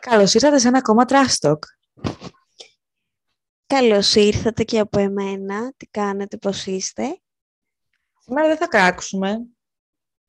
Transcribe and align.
Καλώς 0.00 0.34
ήρθατε 0.34 0.58
σε 0.58 0.68
ένα 0.68 0.78
ακόμα 0.78 1.04
Trash 1.08 1.38
Talk. 1.40 1.58
Καλώς 3.66 4.14
ήρθατε 4.14 4.64
και 4.64 4.78
από 4.78 4.98
εμένα. 4.98 5.72
Τι 5.76 5.86
κάνετε, 5.86 6.36
πώς 6.36 6.66
είστε; 6.66 7.20
Σήμερα 8.18 8.48
δεν 8.48 8.56
θα 8.56 8.68
κράξουμε. 8.68 9.46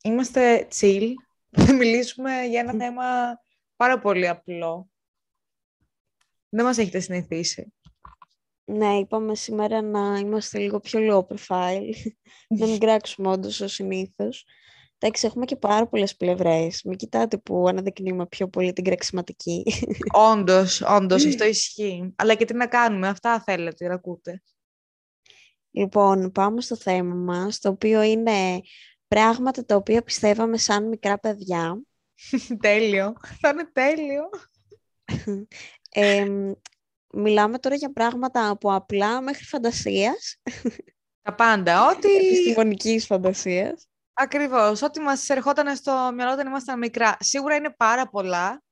Είμαστε 0.03 0.67
chill. 0.79 1.13
Θα 1.65 1.73
μιλήσουμε 1.73 2.45
για 2.45 2.59
ένα 2.59 2.71
θέμα 2.71 3.39
πάρα 3.75 3.99
πολύ 3.99 4.27
απλό. 4.27 4.89
Δεν 6.49 6.65
μας 6.65 6.77
έχετε 6.77 6.99
συνηθίσει. 6.99 7.73
Ναι, 8.65 8.97
είπαμε 8.97 9.35
σήμερα 9.35 9.81
να 9.81 10.17
είμαστε 10.17 10.59
λίγο 10.59 10.79
πιο 10.79 10.99
low 11.01 11.35
profile. 11.35 11.93
να 12.47 12.67
μην 12.67 12.79
κράξουμε 12.85 13.29
όντως 13.29 13.61
ο 13.61 13.67
συνήθως. 13.67 14.45
Εντάξει, 14.97 15.25
έχουμε 15.25 15.45
και 15.45 15.55
πάρα 15.55 15.87
πολλές 15.87 16.15
πλευρές. 16.15 16.83
Μην 16.83 16.97
κοιτάτε 16.97 17.37
που 17.37 17.67
αναδεικνύουμε 17.67 18.27
πιο 18.27 18.47
πολύ 18.47 18.73
την 18.73 18.83
κραξιματική. 18.83 19.63
Όντως, 20.11 20.81
όντως, 20.81 21.25
αυτό 21.27 21.45
ισχύει. 21.45 22.13
Αλλά 22.15 22.35
και 22.35 22.45
τι 22.45 22.53
να 22.53 22.67
κάνουμε, 22.67 23.07
αυτά 23.07 23.41
θέλετε, 23.41 23.93
ακούτε. 23.93 24.41
Λοιπόν, 25.71 26.31
πάμε 26.31 26.61
στο 26.61 26.75
θέμα 26.75 27.15
μας, 27.15 27.59
το 27.59 27.69
οποίο 27.69 28.01
είναι 28.01 28.61
πράγματα 29.07 29.65
τα 29.65 29.75
οποία 29.75 30.01
πιστεύαμε 30.03 30.57
σαν 30.57 30.87
μικρά 30.87 31.19
παιδιά. 31.19 31.81
τέλειο. 32.61 33.13
Θα 33.39 33.49
είναι 33.49 33.69
τέλειο. 33.73 34.29
Μιλάμε 37.15 37.59
τώρα 37.59 37.75
για 37.75 37.91
πράγματα 37.91 38.49
από 38.49 38.73
απλά 38.73 39.21
μέχρι 39.21 39.43
φαντασίας. 39.43 40.41
Τα 41.21 41.35
πάντα, 41.35 41.85
ό,τι... 41.89 42.15
Επιστημονικής 42.15 43.05
φαντασίας. 43.05 43.87
Ακριβώς, 44.13 44.81
ό,τι 44.81 44.99
μας 44.99 45.29
ερχόταν 45.29 45.75
στο 45.75 46.11
μυαλό 46.13 46.31
όταν 46.31 46.47
ήμασταν 46.47 46.77
μικρά. 46.77 47.17
Σίγουρα 47.19 47.55
είναι 47.55 47.73
πάρα 47.77 48.09
πολλά. 48.09 48.63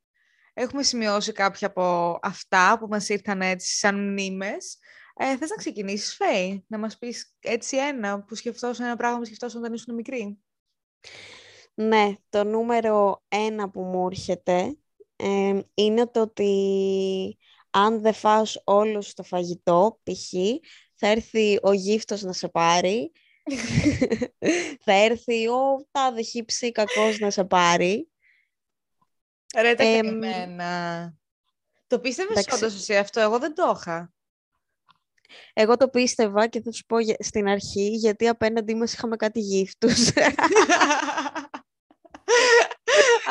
Έχουμε 0.54 0.84
σημειώσει 0.84 1.32
κάποια 1.32 1.68
από 1.68 2.20
αυτά 2.22 2.78
που 2.80 2.88
μας 2.88 3.10
ήρθαν 3.10 3.42
έτσι 3.42 3.78
σαν 3.78 4.10
μνήμες. 4.10 4.78
Ε, 5.16 5.38
θες 5.38 5.50
να 5.50 5.56
ξεκινήσεις, 5.56 6.16
Φέη, 6.16 6.66
να 6.68 6.78
μας 6.78 6.98
πεις 6.98 7.36
έτσι 7.40 7.78
ένα 7.78 8.24
που 8.24 8.36
σκεφτόσαι, 8.36 8.84
ένα 8.84 8.96
πράγμα 8.96 9.18
που 9.18 9.26
σκεφτόσαι 9.26 9.58
όταν 9.58 9.74
ήσουν 9.74 9.94
μικρή; 9.94 10.40
Ναι, 11.74 12.14
το 12.30 12.44
νούμερο 12.44 13.24
ένα 13.28 13.70
που 13.70 13.82
μου 13.82 14.08
έρχεται 14.08 14.78
ε, 15.16 15.60
είναι 15.74 16.08
το 16.08 16.22
ότι 16.22 17.38
αν 17.74 18.02
δεν 18.02 18.14
φας 18.14 18.62
όλος 18.64 19.14
το 19.14 19.24
φαγητό, 19.24 20.00
π.χ., 20.04 20.34
θα 20.94 21.08
έρθει 21.08 21.60
ο 21.62 21.74
γύφτος 21.74 22.22
να 22.22 22.34
σε 22.34 22.48
πάρει 22.48 23.12
θα 24.86 24.94
έρθει 24.94 25.48
ο 25.48 25.88
τάδε 25.92 26.22
χύψη 26.22 26.72
κακός 26.72 27.20
να 27.20 27.30
σε 27.30 27.44
πάρει. 27.44 28.08
Ρε 29.56 29.76
τα 29.76 29.84
ε, 29.84 30.02
Το 31.88 32.00
πίστευες 32.00 32.48
όντως 32.54 32.76
εσύ 32.76 32.98
αυτό, 32.98 33.20
εγώ 33.20 33.40
δεν 33.40 33.56
το 33.56 33.74
είχα. 33.76 34.14
Εγώ 35.54 35.78
το 35.78 35.90
πίστευα 35.90 36.48
και 36.48 36.62
θα 36.62 36.72
σου 36.72 36.86
πω 36.86 36.98
στην 37.20 37.48
αρχή, 37.48 37.88
γιατί 37.88 38.28
απέναντί 38.28 38.76
μας 38.76 38.94
είχαμε 38.94 39.16
κάτι 39.16 39.40
γύφτους. 39.40 40.10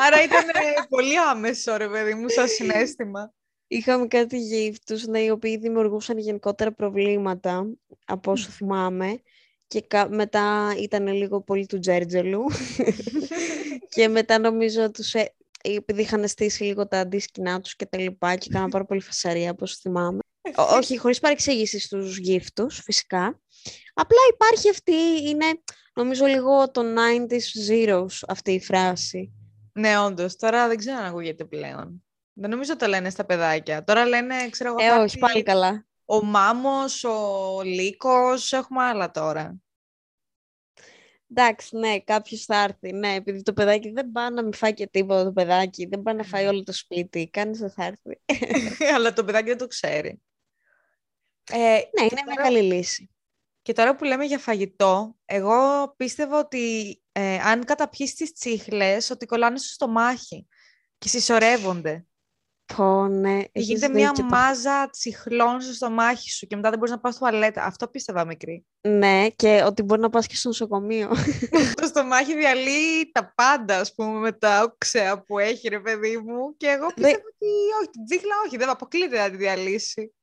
Άρα 0.05 0.23
ήταν 0.23 0.45
πολύ 0.89 1.19
άμεσο, 1.19 1.77
ρε 1.77 1.89
παιδί 1.89 2.13
μου, 2.13 2.29
σαν 2.29 2.47
συνέστημα. 2.47 3.33
Είχαμε 3.73 4.07
κάτι 4.07 4.39
γύφτους, 4.39 5.07
ναι, 5.07 5.19
οι 5.19 5.29
οποίοι 5.29 5.57
δημιουργούσαν 5.57 6.17
γενικότερα 6.17 6.73
προβλήματα, 6.73 7.67
από 8.05 8.31
όσο 8.31 8.49
θυμάμαι 8.49 9.21
και 9.67 9.85
μετά 10.09 10.75
ήταν 10.79 11.07
λίγο 11.07 11.41
πολύ 11.41 11.65
του 11.65 11.79
Τζέρτζελου 11.79 12.43
και 13.95 14.07
μετά 14.07 14.39
νομίζω 14.39 14.91
τους, 14.91 15.13
ε, 15.13 15.33
επειδή 15.61 16.01
είχαν 16.01 16.27
στήσει 16.27 16.63
λίγο 16.63 16.87
τα 16.87 16.99
αντίσκηνά 16.99 17.59
τους 17.59 17.75
και 17.75 17.85
τα 17.85 17.99
λοιπά 17.99 18.35
και 18.35 18.47
έκαναν 18.49 18.69
πάρα 18.69 18.85
πολύ 18.85 19.01
φασαρία 19.01 19.51
όπως 19.51 19.77
θυμάμαι. 19.77 20.19
Όχι, 20.55 20.97
χωρίς 20.97 21.19
παρεξήγηση 21.19 21.79
στους 21.79 22.17
γύφτους, 22.17 22.81
φυσικά. 22.83 23.41
Απλά 23.93 24.19
υπάρχει 24.33 24.69
αυτή, 24.69 24.95
είναι 25.29 25.45
νομίζω 25.93 26.25
λίγο 26.25 26.71
το 26.71 26.81
90s 26.81 27.71
zeros 27.71 28.19
αυτή 28.27 28.51
η 28.51 28.59
φράση. 28.59 29.31
Ναι, 29.73 29.99
όντως. 29.99 30.35
Τώρα 30.35 30.67
δεν 30.67 30.77
ξέρω 30.77 30.97
αν 30.97 31.05
ακούγεται 31.05 31.45
πλέον. 31.45 32.02
Δεν 32.33 32.49
νομίζω 32.49 32.75
το 32.75 32.87
λένε 32.87 33.09
στα 33.09 33.25
παιδάκια. 33.25 33.83
Τώρα 33.83 34.05
λένε, 34.05 34.49
ξέρω 34.49 34.69
εγώ, 34.69 34.95
ε, 34.95 35.03
όχι, 35.03 35.17
πάλι 35.17 35.43
καλά. 35.43 35.85
Ο 36.05 36.23
μάμος, 36.23 37.03
ο 37.03 37.61
λύκος, 37.63 38.53
έχουμε 38.53 38.83
άλλα 38.83 39.11
τώρα. 39.11 39.57
Εντάξει, 41.29 41.77
ναι, 41.77 41.99
κάποιος 41.99 42.45
θα 42.45 42.61
έρθει. 42.61 42.93
Ναι, 42.93 43.13
επειδή 43.13 43.41
το 43.41 43.53
παιδάκι 43.53 43.89
δεν 43.89 44.11
πάει 44.11 44.29
να 44.29 44.43
μην 44.43 44.53
φάει 44.53 44.73
και 44.73 44.87
τίποτα 44.87 45.23
το 45.23 45.31
παιδάκι, 45.31 45.85
δεν 45.85 46.01
πάει 46.01 46.15
να 46.15 46.23
φάει 46.23 46.45
όλο 46.45 46.63
το 46.63 46.73
σπίτι. 46.73 47.29
Κανείς 47.29 47.59
δεν 47.59 47.71
θα 47.71 47.83
έρθει. 47.83 48.21
Αλλά 48.95 49.13
το 49.13 49.23
παιδάκι 49.23 49.47
δεν 49.47 49.57
το 49.57 49.67
ξέρει. 49.67 50.21
Ε, 51.51 51.57
ναι, 51.57 52.01
είναι 52.01 52.09
τώρα... 52.09 52.23
μεγάλη 52.35 52.61
λύση. 52.61 53.09
Και 53.61 53.73
τώρα 53.73 53.95
που 53.95 54.03
λέμε 54.03 54.25
για 54.25 54.39
φαγητό, 54.39 55.15
εγώ 55.25 55.89
πίστευα 55.97 56.39
ότι 56.39 57.01
ε, 57.11 57.37
αν 57.37 57.65
καταπιείς 57.65 58.13
τις 58.13 58.33
τσίχλες, 58.33 59.09
ότι 59.09 59.25
κολλάνε 59.25 59.57
στο 59.57 59.67
στομάχι 59.67 60.47
και 60.97 61.07
συσσωρεύονται. 61.07 62.05
Πω, 62.65 63.07
ναι, 63.07 63.41
Γίνεται 63.51 63.89
μια 63.89 64.11
μάζα 64.29 64.89
τσιχλών 64.89 65.61
στο 65.61 65.73
στομάχι 65.73 66.31
σου 66.31 66.47
και 66.47 66.55
μετά 66.55 66.69
δεν 66.69 66.79
μπορείς 66.79 66.93
να 66.93 66.99
πας 66.99 67.15
στο 67.15 67.25
τουαλέτα. 67.25 67.63
Αυτό 67.63 67.87
πίστευα 67.87 68.25
μικρή. 68.25 68.65
Ναι, 68.81 69.27
και 69.35 69.63
ότι 69.65 69.81
μπορεί 69.81 70.01
να 70.01 70.09
πας 70.09 70.27
και 70.27 70.35
στο 70.35 70.47
νοσοκομείο. 70.47 71.09
το 71.81 71.85
στομάχι 71.85 72.35
διαλύει 72.35 73.11
τα 73.11 73.33
πάντα, 73.35 73.79
ας 73.79 73.93
πούμε, 73.93 74.19
με 74.19 74.31
τα 74.31 74.61
όξεα 74.63 75.23
που 75.23 75.39
έχει, 75.39 75.67
ρε 75.67 75.79
παιδί 75.79 76.17
μου. 76.17 76.57
Και 76.57 76.67
εγώ 76.67 76.87
πίστευα 76.93 77.17
ότι 77.17 77.45
όχι, 77.79 77.89
την 77.89 78.05
τσίχλα 78.05 78.33
όχι, 78.45 78.57
δεν 78.57 78.69
αποκλείται 78.69 79.17
να 79.17 79.29
τη 79.29 79.35
διαλύσει 79.35 80.13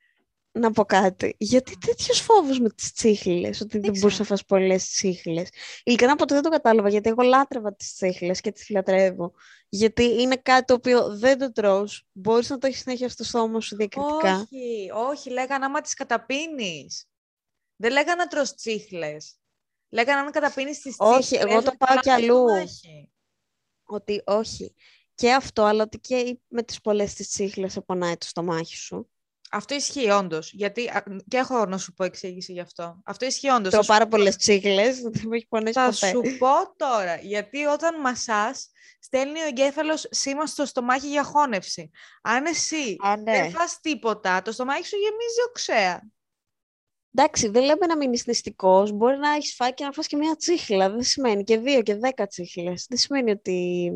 να 0.52 0.70
πω 0.70 0.84
κάτι. 0.84 1.34
Γιατί 1.38 1.78
τέτοιο 1.78 2.14
φόβο 2.14 2.54
με 2.60 2.70
τις 2.70 2.92
τσίχλες, 2.92 3.60
ότι 3.60 3.78
δεν 3.78 3.92
μπορούσα 3.98 4.18
να 4.18 4.24
φας 4.24 4.44
πολλές 4.44 4.88
τσίχλες. 4.88 5.48
Ειλικρινά 5.82 6.16
ποτέ 6.16 6.34
δεν 6.34 6.42
το 6.42 6.48
κατάλαβα, 6.48 6.88
γιατί 6.88 7.08
εγώ 7.08 7.22
λάτρευα 7.22 7.74
τις 7.74 7.94
τσίχλες 7.94 8.40
και 8.40 8.52
τις 8.52 8.68
λατρεύω. 8.68 9.32
Γιατί 9.68 10.04
είναι 10.04 10.36
κάτι 10.36 10.64
το 10.64 10.74
οποίο 10.74 11.16
δεν 11.16 11.38
το 11.38 11.52
τρως, 11.52 12.06
μπορείς 12.12 12.48
να 12.50 12.58
το 12.58 12.66
έχεις 12.66 12.80
συνέχεια 12.80 13.08
στο 13.08 13.24
στόμα 13.24 13.60
σου 13.60 13.76
διακριτικά. 13.76 14.34
Όχι, 14.34 14.90
όχι, 14.94 15.30
λέγανε 15.30 15.64
άμα 15.64 15.80
τις 15.80 15.94
καταπίνεις. 15.94 17.04
Δεν 17.76 17.92
λέγανε 17.92 18.22
να 18.22 18.26
τρως 18.26 18.54
τσίχλες. 18.54 19.34
Λέγανε 19.88 20.20
αν 20.20 20.30
καταπίνεις 20.30 20.80
τις 20.80 20.96
τσίχλες. 20.96 21.18
Όχι, 21.18 21.34
εγώ 21.34 21.62
το 21.62 21.72
πάω 21.78 21.98
κι 21.98 22.10
αλλού. 22.10 22.44
Ότι 23.84 24.22
όχι. 24.24 24.74
Και 25.14 25.32
αυτό, 25.32 25.62
αλλά 25.62 25.82
ότι 25.82 25.98
και 25.98 26.38
με 26.48 26.62
τις 26.62 26.80
πολλές 26.80 27.14
τις 27.14 27.28
τσίχλες 27.28 27.76
απονάει 27.76 28.16
το 28.16 28.26
στομάχι 28.26 28.76
σου. 28.76 29.10
Αυτό 29.52 29.74
ισχύει 29.74 30.10
όντως. 30.10 30.52
Γιατί 30.52 30.90
και 31.28 31.36
έχω 31.36 31.66
να 31.66 31.78
σου 31.78 31.92
πω 31.92 32.04
εξήγηση 32.04 32.52
γι' 32.52 32.60
αυτό. 32.60 33.00
Αυτό 33.04 33.26
ισχύει 33.26 33.50
όντως. 33.50 33.70
Τρώω 33.70 33.84
πάρα 33.84 34.06
πολλές 34.06 34.36
τσίχλε, 34.36 34.92
δεν 34.92 35.28
με 35.28 35.36
έχει 35.36 35.46
πονέσει 35.48 35.72
Θα 35.72 35.92
σου 35.92 36.20
πω 36.38 36.76
τώρα. 36.76 37.16
Γιατί 37.16 37.64
όταν 37.64 38.00
μασάς, 38.00 38.70
στέλνει 39.00 39.40
ο 39.40 39.46
εγκέφαλος 39.46 40.06
σήμα 40.10 40.46
στο 40.46 40.64
στομάχι 40.64 41.08
για 41.08 41.24
χώνευση. 41.24 41.90
Αν 42.22 42.44
εσύ 42.46 42.96
ναι. 43.18 43.22
δεν 43.22 43.50
φας 43.50 43.80
τίποτα, 43.80 44.42
το 44.42 44.52
στομάχι 44.52 44.86
σου 44.86 44.96
γεμίζει 44.96 45.40
οξέα. 45.48 46.10
Εντάξει, 47.14 47.48
δεν 47.48 47.62
λέμε 47.62 47.86
να 47.86 47.96
μείνει 47.96 48.22
νηστικός. 48.26 48.92
Μπορεί 48.92 49.16
να 49.16 49.30
έχεις 49.30 49.54
φάει 49.54 49.74
και 49.74 49.84
να 49.84 49.92
φας 49.92 50.06
και 50.06 50.16
μια 50.16 50.36
τσίχλα. 50.36 50.90
Δεν 50.90 51.02
σημαίνει 51.02 51.44
και 51.44 51.58
δύο 51.58 51.82
και 51.82 51.94
δέκα 51.94 52.26
τσίχλες. 52.26 52.86
Δεν 52.88 52.98
σημαίνει 52.98 53.30
ότι. 53.30 53.90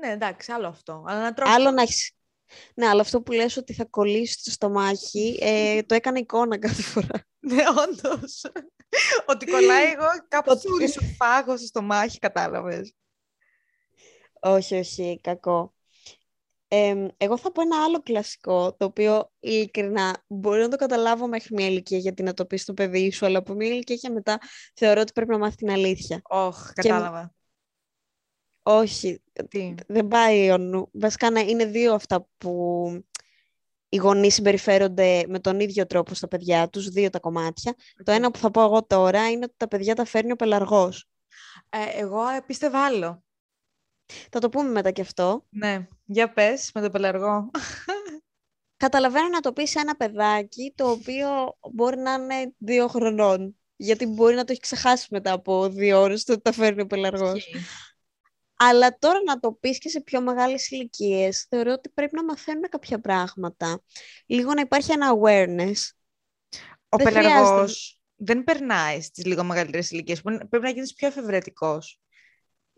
Ναι, 0.00 0.12
εντάξει, 0.12 0.52
άλλο 0.52 0.66
αυτό. 0.66 1.04
Αλλά 1.06 1.20
να 1.20 1.52
Άλλο 1.54 1.70
να 1.70 1.82
έχεις 1.82 2.12
ναι, 2.74 2.86
αλλά 2.86 3.00
αυτό 3.00 3.22
που 3.22 3.32
λες 3.32 3.56
ότι 3.56 3.72
θα 3.72 3.84
κολλήσει 3.84 4.44
το 4.44 4.50
στομάχι, 4.50 5.38
ε, 5.40 5.82
το 5.82 5.94
έκανα 5.94 6.18
εικόνα 6.18 6.58
κάθε 6.58 6.82
φορά. 6.82 7.26
Ναι, 7.38 7.62
όντως. 7.88 8.42
ότι 9.26 9.46
κολλάει 9.46 9.84
εγώ 9.84 10.06
κάπως 10.28 10.60
του 10.60 10.76
φάγω 11.16 11.56
στο 11.56 11.66
στομάχι, 11.66 12.18
κατάλαβες. 12.18 12.94
Όχι, 14.40 14.74
όχι, 14.74 15.20
κακό. 15.22 15.74
Ε, 16.68 17.06
εγώ 17.16 17.38
θα 17.38 17.52
πω 17.52 17.62
ένα 17.62 17.84
άλλο 17.84 18.02
κλασικό, 18.02 18.74
το 18.76 18.84
οποίο 18.84 19.30
ειλικρινά 19.40 20.24
μπορεί 20.26 20.60
να 20.60 20.68
το 20.68 20.76
καταλάβω 20.76 21.28
μέχρι 21.28 21.54
μια 21.54 21.66
ηλικία 21.66 21.98
γιατί 21.98 22.22
να 22.22 22.34
το 22.34 22.46
πεις 22.46 22.62
στο 22.62 22.74
παιδί 22.74 23.10
σου, 23.10 23.26
αλλά 23.26 23.38
από 23.38 23.54
μια 23.54 23.68
ηλικία 23.68 23.96
και 23.96 24.08
μετά 24.08 24.38
θεωρώ 24.74 25.00
ότι 25.00 25.12
πρέπει 25.12 25.30
να 25.30 25.38
μάθεις 25.38 25.56
την 25.56 25.70
αλήθεια. 25.70 26.20
Όχι, 26.24 26.72
κατάλαβα. 26.72 27.34
Όχι, 28.66 29.22
δεν 29.86 30.08
πάει 30.08 30.50
ο 30.50 30.58
νου. 30.58 30.88
Βασικά 30.92 31.30
ναι, 31.30 31.40
είναι 31.40 31.64
δύο 31.64 31.94
αυτά 31.94 32.28
που 32.38 33.04
οι 33.88 33.96
γονείς 33.96 34.34
συμπεριφέρονται 34.34 35.24
με 35.28 35.38
τον 35.38 35.60
ίδιο 35.60 35.86
τρόπο 35.86 36.14
στα 36.14 36.28
παιδιά 36.28 36.68
τους, 36.68 36.88
δύο 36.88 37.10
τα 37.10 37.18
κομμάτια. 37.18 37.74
Το 38.04 38.12
ένα 38.12 38.30
που 38.30 38.38
θα 38.38 38.50
πω 38.50 38.62
εγώ 38.62 38.84
τώρα 38.84 39.30
είναι 39.30 39.44
ότι 39.44 39.54
τα 39.56 39.68
παιδιά 39.68 39.94
τα 39.94 40.04
φέρνει 40.04 40.32
ο 40.32 40.36
πελαργός. 40.36 41.08
Ε, 41.68 42.00
εγώ 42.00 42.20
πίστευα 42.46 42.84
άλλο. 42.84 43.22
Θα 44.30 44.38
το 44.38 44.48
πούμε 44.48 44.70
μετά 44.70 44.90
και 44.90 45.00
αυτό. 45.00 45.44
Ναι, 45.50 45.86
για 46.04 46.32
πες 46.32 46.70
με 46.74 46.80
το 46.80 46.90
πελαργό. 46.90 47.50
καταλαβαίνω 48.76 49.28
να 49.28 49.40
το 49.40 49.52
πει 49.52 49.66
σε 49.66 49.80
ένα 49.80 49.96
παιδάκι 49.96 50.72
το 50.76 50.90
οποίο 50.90 51.28
μπορεί 51.72 51.98
να 51.98 52.12
είναι 52.12 52.54
δύο 52.58 52.88
χρονών. 52.88 53.56
Γιατί 53.76 54.06
μπορεί 54.06 54.34
να 54.34 54.44
το 54.44 54.52
έχει 54.52 54.60
ξεχάσει 54.60 55.06
μετά 55.10 55.32
από 55.32 55.68
δύο 55.68 56.00
ώρες 56.00 56.24
το 56.24 56.32
ότι 56.32 56.42
τα 56.42 56.52
φέρνει 56.52 56.82
ο 56.82 56.86
πελαργός. 56.86 57.48
Αλλά 58.56 58.98
τώρα 58.98 59.18
να 59.26 59.40
το 59.40 59.52
πεις 59.52 59.78
και 59.78 59.88
σε 59.88 60.00
πιο 60.00 60.20
μεγάλες 60.20 60.70
ηλικίες, 60.70 61.46
θεωρώ 61.48 61.72
ότι 61.72 61.88
πρέπει 61.88 62.14
να 62.14 62.24
μαθαίνουν 62.24 62.68
κάποια 62.68 63.00
πράγματα. 63.00 63.82
Λίγο 64.26 64.54
να 64.54 64.60
υπάρχει 64.60 64.92
ένα 64.92 65.12
awareness. 65.14 65.90
Ο 66.88 66.96
δεν 66.96 67.12
πελαργός 67.12 67.98
δεν 68.16 68.44
περνάει 68.44 69.00
στις 69.00 69.24
λίγο 69.24 69.44
μεγαλύτερες 69.44 69.90
ηλικίες. 69.90 70.20
Πρέπει 70.22 70.60
να 70.60 70.70
γίνεις 70.70 70.94
πιο 70.94 71.06
εφευρετικός. 71.06 72.00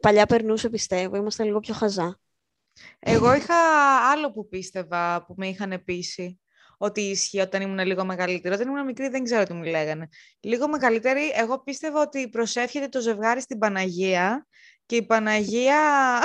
Παλιά 0.01 0.27
περνούσε, 0.27 0.69
πιστεύω. 0.69 1.17
Είμαστε 1.17 1.45
λίγο 1.45 1.61
πιο 1.61 1.75
χαζά. 1.75 2.21
Εγώ 2.99 3.35
είχα 3.35 3.55
άλλο 4.11 4.33
που 4.33 4.49
πίστευα, 4.49 5.25
που 5.27 5.35
με 5.37 5.49
είχαν 5.49 5.83
πείσει 5.85 6.41
ότι 6.79 7.01
ισχύει 7.01 7.41
όταν 7.41 7.63
ήμουν 7.63 7.79
λίγο 7.79 8.05
μεγαλύτερη. 8.05 8.55
Όταν 8.55 8.69
ήμουν 8.69 8.85
μικρή 8.85 9.09
δεν 9.09 9.25
ξέρω 9.25 9.43
τι 9.43 9.53
μου 9.53 9.63
λέγανε. 9.63 10.09
Λίγο 10.41 10.69
μεγαλύτερη, 10.69 11.33
εγώ 11.35 11.63
πίστευα 11.63 12.01
ότι 12.01 12.29
προσεύχεται 12.29 12.89
το 12.89 13.01
ζευγάρι 13.01 13.41
στην 13.41 13.59
Παναγία 13.59 14.47
και 14.87 14.97
η 14.97 15.03
Παναγία 15.03 16.23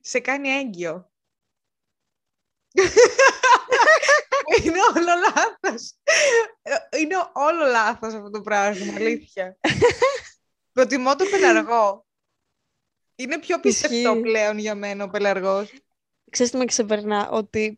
σε 0.00 0.20
κάνει 0.20 0.48
έγκυο. 0.48 1.10
Είναι 4.64 4.78
όλο 4.96 5.12
λάθος. 5.34 5.94
Είναι 6.98 7.16
όλο 7.32 7.64
λάθος 7.64 8.14
αυτό 8.14 8.30
το 8.30 8.40
πράγμα, 8.40 8.94
αλήθεια. 8.94 9.58
Προτιμώ 10.72 11.16
το 11.16 11.24
πελαργό. 11.24 12.06
Είναι 13.14 13.38
πιο 13.38 13.60
πιστευτό 13.60 14.20
πλέον 14.20 14.58
για 14.58 14.74
μένα 14.74 15.04
ο 15.04 15.08
πελαργός. 15.08 15.72
Ξέρεις 16.30 16.52
τι 16.52 16.58
με 16.58 16.64
ξεπερνά, 16.64 17.30
ότι 17.30 17.76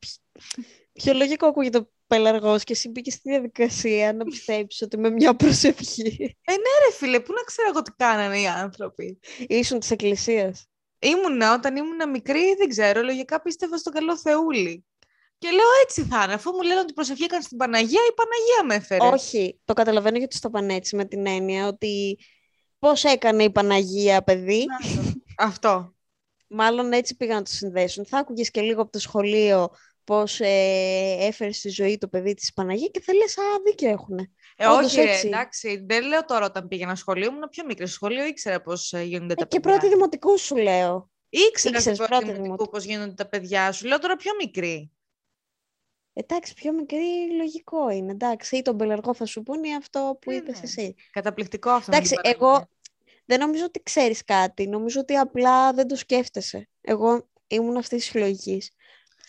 πιο 0.92 1.12
λογικό 1.12 1.46
ακούγεται 1.46 1.78
ο 1.78 1.91
πελαργός 2.12 2.64
και 2.64 2.72
εσύ 2.72 2.88
μπήκε 2.88 3.10
στη 3.10 3.30
διαδικασία 3.30 4.12
να 4.12 4.24
πιστέψεις 4.24 4.82
ότι 4.82 4.98
με 4.98 5.10
μια 5.10 5.34
προσευχή. 5.34 6.36
Ε, 6.44 6.52
ναι 6.52 6.72
ρε 6.86 6.92
φίλε, 6.92 7.20
πού 7.20 7.32
να 7.32 7.42
ξέρω 7.42 7.68
εγώ 7.68 7.82
τι 7.82 7.90
κάνανε 7.96 8.40
οι 8.40 8.46
άνθρωποι. 8.46 9.18
Ήσουν 9.46 9.78
της 9.78 9.90
εκκλησίας. 9.90 10.66
Ήμουνα 10.98 11.54
όταν 11.54 11.76
ήμουν 11.76 12.10
μικρή, 12.10 12.54
δεν 12.58 12.68
ξέρω, 12.68 13.02
λογικά 13.02 13.42
πίστευα 13.42 13.76
στον 13.76 13.92
καλό 13.92 14.18
Θεούλη. 14.18 14.84
Και 15.38 15.48
λέω 15.50 15.66
έτσι 15.82 16.02
θα 16.02 16.22
είναι. 16.24 16.32
Αφού 16.32 16.50
μου 16.50 16.62
λένε 16.62 16.80
ότι 16.80 16.92
προσευχή 16.92 17.24
έκανε 17.24 17.42
στην 17.42 17.56
Παναγία, 17.56 18.00
η 18.10 18.14
Παναγία 18.14 18.64
με 18.66 18.74
έφερε. 18.74 19.14
Όχι, 19.14 19.60
το 19.64 19.72
καταλαβαίνω 19.72 20.18
γιατί 20.18 20.36
στο 20.36 20.50
πάνε 20.50 20.74
έτσι 20.74 20.96
με 20.96 21.04
την 21.04 21.26
έννοια 21.26 21.66
ότι 21.66 22.18
πώς 22.78 23.04
έκανε 23.04 23.42
η 23.42 23.50
Παναγία, 23.50 24.22
παιδί. 24.22 24.66
Αυτό. 25.38 25.94
Μάλλον 26.48 26.92
έτσι 26.92 27.16
πήγαν 27.16 27.36
να 27.36 27.42
το 27.42 27.50
συνδέσουν. 27.50 28.06
Θα 28.06 28.18
άκουγες 28.18 28.50
και 28.50 28.60
λίγο 28.60 28.82
από 28.82 28.90
το 28.92 28.98
σχολείο 28.98 29.68
πώς 30.04 30.40
ε, 30.40 31.16
έφερε 31.20 31.52
στη 31.52 31.68
ζωή 31.68 31.98
το 31.98 32.08
παιδί 32.08 32.34
της 32.34 32.52
Παναγία 32.52 32.88
και 32.88 33.00
θα 33.00 33.14
λες, 33.14 33.38
α, 33.38 33.42
δίκιο 33.64 33.88
έχουν. 33.88 34.18
Ε, 34.56 34.66
όχι, 34.66 35.00
έτσι. 35.00 35.26
εντάξει, 35.26 35.84
δεν 35.86 36.06
λέω 36.06 36.24
τώρα 36.24 36.46
όταν 36.46 36.68
πήγαινα 36.68 36.94
σχολείο, 36.94 37.28
ήμουν 37.28 37.48
πιο 37.50 37.64
μικρή 37.64 37.86
σχολείο, 37.86 38.24
ήξερα 38.24 38.60
πώς 38.60 38.92
ε, 38.92 39.02
γίνονται 39.02 39.32
ε, 39.32 39.36
τα 39.36 39.46
και 39.46 39.60
παιδιά. 39.60 39.72
Και 39.72 39.78
πρώτη 39.78 39.94
δημοτικού 39.94 40.38
σου 40.38 40.56
λέω. 40.56 41.10
Ήξερα 41.28 41.76
Ήξερες 41.76 41.98
πρώτη 41.98 42.32
δημοτικού 42.32 42.70
πώς 42.70 42.84
γίνονται 42.84 43.14
τα 43.14 43.28
παιδιά 43.28 43.72
σου. 43.72 43.86
Λέω 43.86 43.98
τώρα 43.98 44.16
πιο 44.16 44.32
μικρή. 44.40 44.90
Εντάξει, 46.12 46.54
πιο 46.54 46.72
μικρή 46.72 47.36
λογικό 47.36 47.90
είναι. 47.90 48.12
Εντάξει, 48.12 48.56
ή 48.56 48.62
τον 48.62 48.76
πελαργό 48.76 49.14
θα 49.14 49.26
σου 49.26 49.42
πούνε 49.42 49.74
αυτό 49.74 50.18
που 50.20 50.30
ναι, 50.30 50.36
είπες 50.36 50.56
ναι. 50.56 50.62
εσύ. 50.64 50.94
Καταπληκτικό 51.10 51.70
αυτό. 51.70 51.90
Εντάξει, 51.94 52.14
εγώ 52.22 52.68
δεν 53.24 53.40
νομίζω 53.40 53.64
ότι 53.64 53.82
ξέρεις 53.82 54.24
κάτι. 54.24 54.66
Νομίζω 54.66 55.00
ότι 55.00 55.16
απλά 55.16 55.72
δεν 55.72 55.88
το 55.88 55.96
σκέφτεσαι. 55.96 56.68
Εγώ 56.80 57.28
ήμουν 57.46 57.76
αυτής 57.76 58.04
της 58.04 58.14
λογική. 58.14 58.62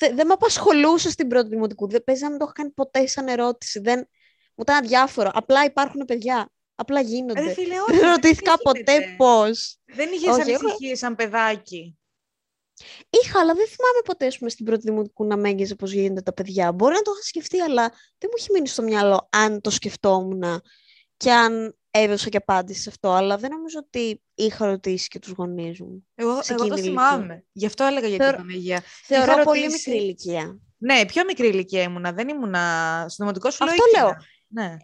Δεν 0.07 0.27
με 0.27 0.33
απασχολούσε 0.33 1.09
στην 1.09 1.27
πρώτη 1.27 1.47
δημοτικού. 1.47 1.87
Δεν 1.87 2.03
παίζει 2.03 2.23
να 2.23 2.29
μην 2.29 2.37
το 2.37 2.43
έχω 2.43 2.53
κάνει 2.53 2.69
ποτέ 2.69 3.07
σαν 3.07 3.27
ερώτηση. 3.27 3.79
Δεν... 3.79 3.97
Μου 4.55 4.63
ήταν 4.63 4.75
αδιάφορο. 4.75 5.31
Απλά 5.33 5.65
υπάρχουν 5.65 6.05
παιδιά. 6.05 6.51
Απλά 6.75 7.01
γίνονται. 7.01 7.41
Ρε 7.41 7.53
φίλε, 7.53 7.79
όχι, 7.79 7.99
δεν 7.99 8.09
ρωτήθηκα 8.09 8.57
ποτέ 8.57 9.15
πώς. 9.17 9.77
Δεν 9.85 10.11
είχε 10.11 10.29
ανησυχίε 10.29 10.95
σαν 10.95 11.15
παιδάκι. 11.15 11.97
Είχα, 13.09 13.39
αλλά 13.39 13.53
δεν 13.53 13.67
θυμάμαι 13.67 14.01
ποτέ 14.05 14.31
πούμε, 14.37 14.49
στην 14.49 14.65
πρώτη 14.65 14.81
δημοτικού 14.81 15.25
να 15.25 15.37
με 15.37 15.55
πώς 15.77 15.91
γίνονται 15.91 16.21
τα 16.21 16.33
παιδιά. 16.33 16.71
Μπορεί 16.71 16.93
να 16.93 17.01
το 17.01 17.11
είχα 17.13 17.23
σκεφτεί, 17.23 17.59
αλλά 17.59 17.89
δεν 18.17 18.29
μου 18.31 18.35
έχει 18.37 18.51
μείνει 18.51 18.67
στο 18.67 18.81
μυαλό 18.81 19.29
αν 19.31 19.61
το 19.61 19.69
σκεφτόμουν 19.69 20.43
και 21.17 21.31
αν 21.31 21.77
έδωσα 21.95 22.29
και 22.29 22.37
απάντηση 22.37 22.81
σε 22.81 22.89
αυτό. 22.89 23.11
Αλλά 23.11 23.37
δεν 23.37 23.51
νομίζω 23.51 23.79
ότι 23.85 24.21
είχα 24.33 24.65
ρωτήσει 24.65 25.07
και 25.07 25.19
τους 25.19 25.31
γονείς 25.31 25.79
μου. 25.79 26.07
Εγώ, 26.15 26.39
εγώ 26.47 26.67
το 26.67 26.77
θυμάμαι. 26.77 27.45
Γι' 27.51 27.65
αυτό 27.65 27.83
έλεγα 27.83 28.07
για 28.07 28.17
την 28.17 28.35
Παναγία. 28.35 28.81
Θεωρώ 29.03 29.43
πολύ 29.43 29.67
μικρή 29.69 29.95
ηλικία. 29.95 30.59
Ναι, 30.77 31.05
πιο 31.05 31.23
μικρή 31.25 31.47
ηλικία 31.47 31.81
ήμουνα. 31.81 32.11
Δεν 32.11 32.27
ήμουνα 32.27 33.05
στο 33.09 33.23
δημοτικό 33.23 33.49
σου 33.49 33.63
Αυτό 33.63 33.83
λέω. 33.97 34.15
Ναι. 34.47 34.77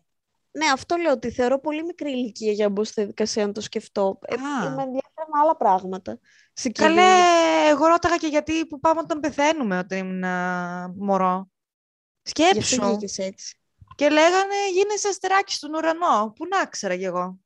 Ναι, 0.52 0.66
αυτό 0.66 0.96
λέω 0.96 1.12
ότι 1.12 1.32
θεωρώ 1.32 1.60
πολύ 1.60 1.84
μικρή 1.84 2.12
ηλικία 2.12 2.52
για 2.52 2.66
να 2.66 2.72
μπω 2.72 2.84
στη 2.84 2.94
διαδικασία 2.96 3.46
να 3.46 3.52
το 3.52 3.62
σκεφτώ. 3.62 4.20
Ε, 4.22 4.36
με 4.36 4.68
ενδιαφέρουν 4.68 5.34
άλλα 5.42 5.56
πράγματα. 5.58 6.20
Καλέ, 6.72 7.02
εγώ 7.70 7.86
ρώταγα 7.86 8.18
και 8.18 8.28
γιατί 8.28 8.66
που 8.66 8.80
πάμε 8.80 9.00
όταν 9.00 9.20
πεθαίνουμε 9.20 9.78
όταν 9.78 9.98
ήμουν 9.98 10.24
μωρό. 10.98 11.50
Σκέψου. 12.22 12.76
Γιατί 12.76 13.24
έτσι. 13.24 13.59
Και 14.00 14.10
λέγανε 14.10 14.56
γίνεσαι 14.74 15.08
αστεράκι 15.08 15.54
στον 15.54 15.74
ουρανό. 15.74 16.34
Πού 16.36 16.48
να 16.48 16.66
ξέρα 16.66 16.98
κι 16.98 17.04
εγώ. 17.04 17.40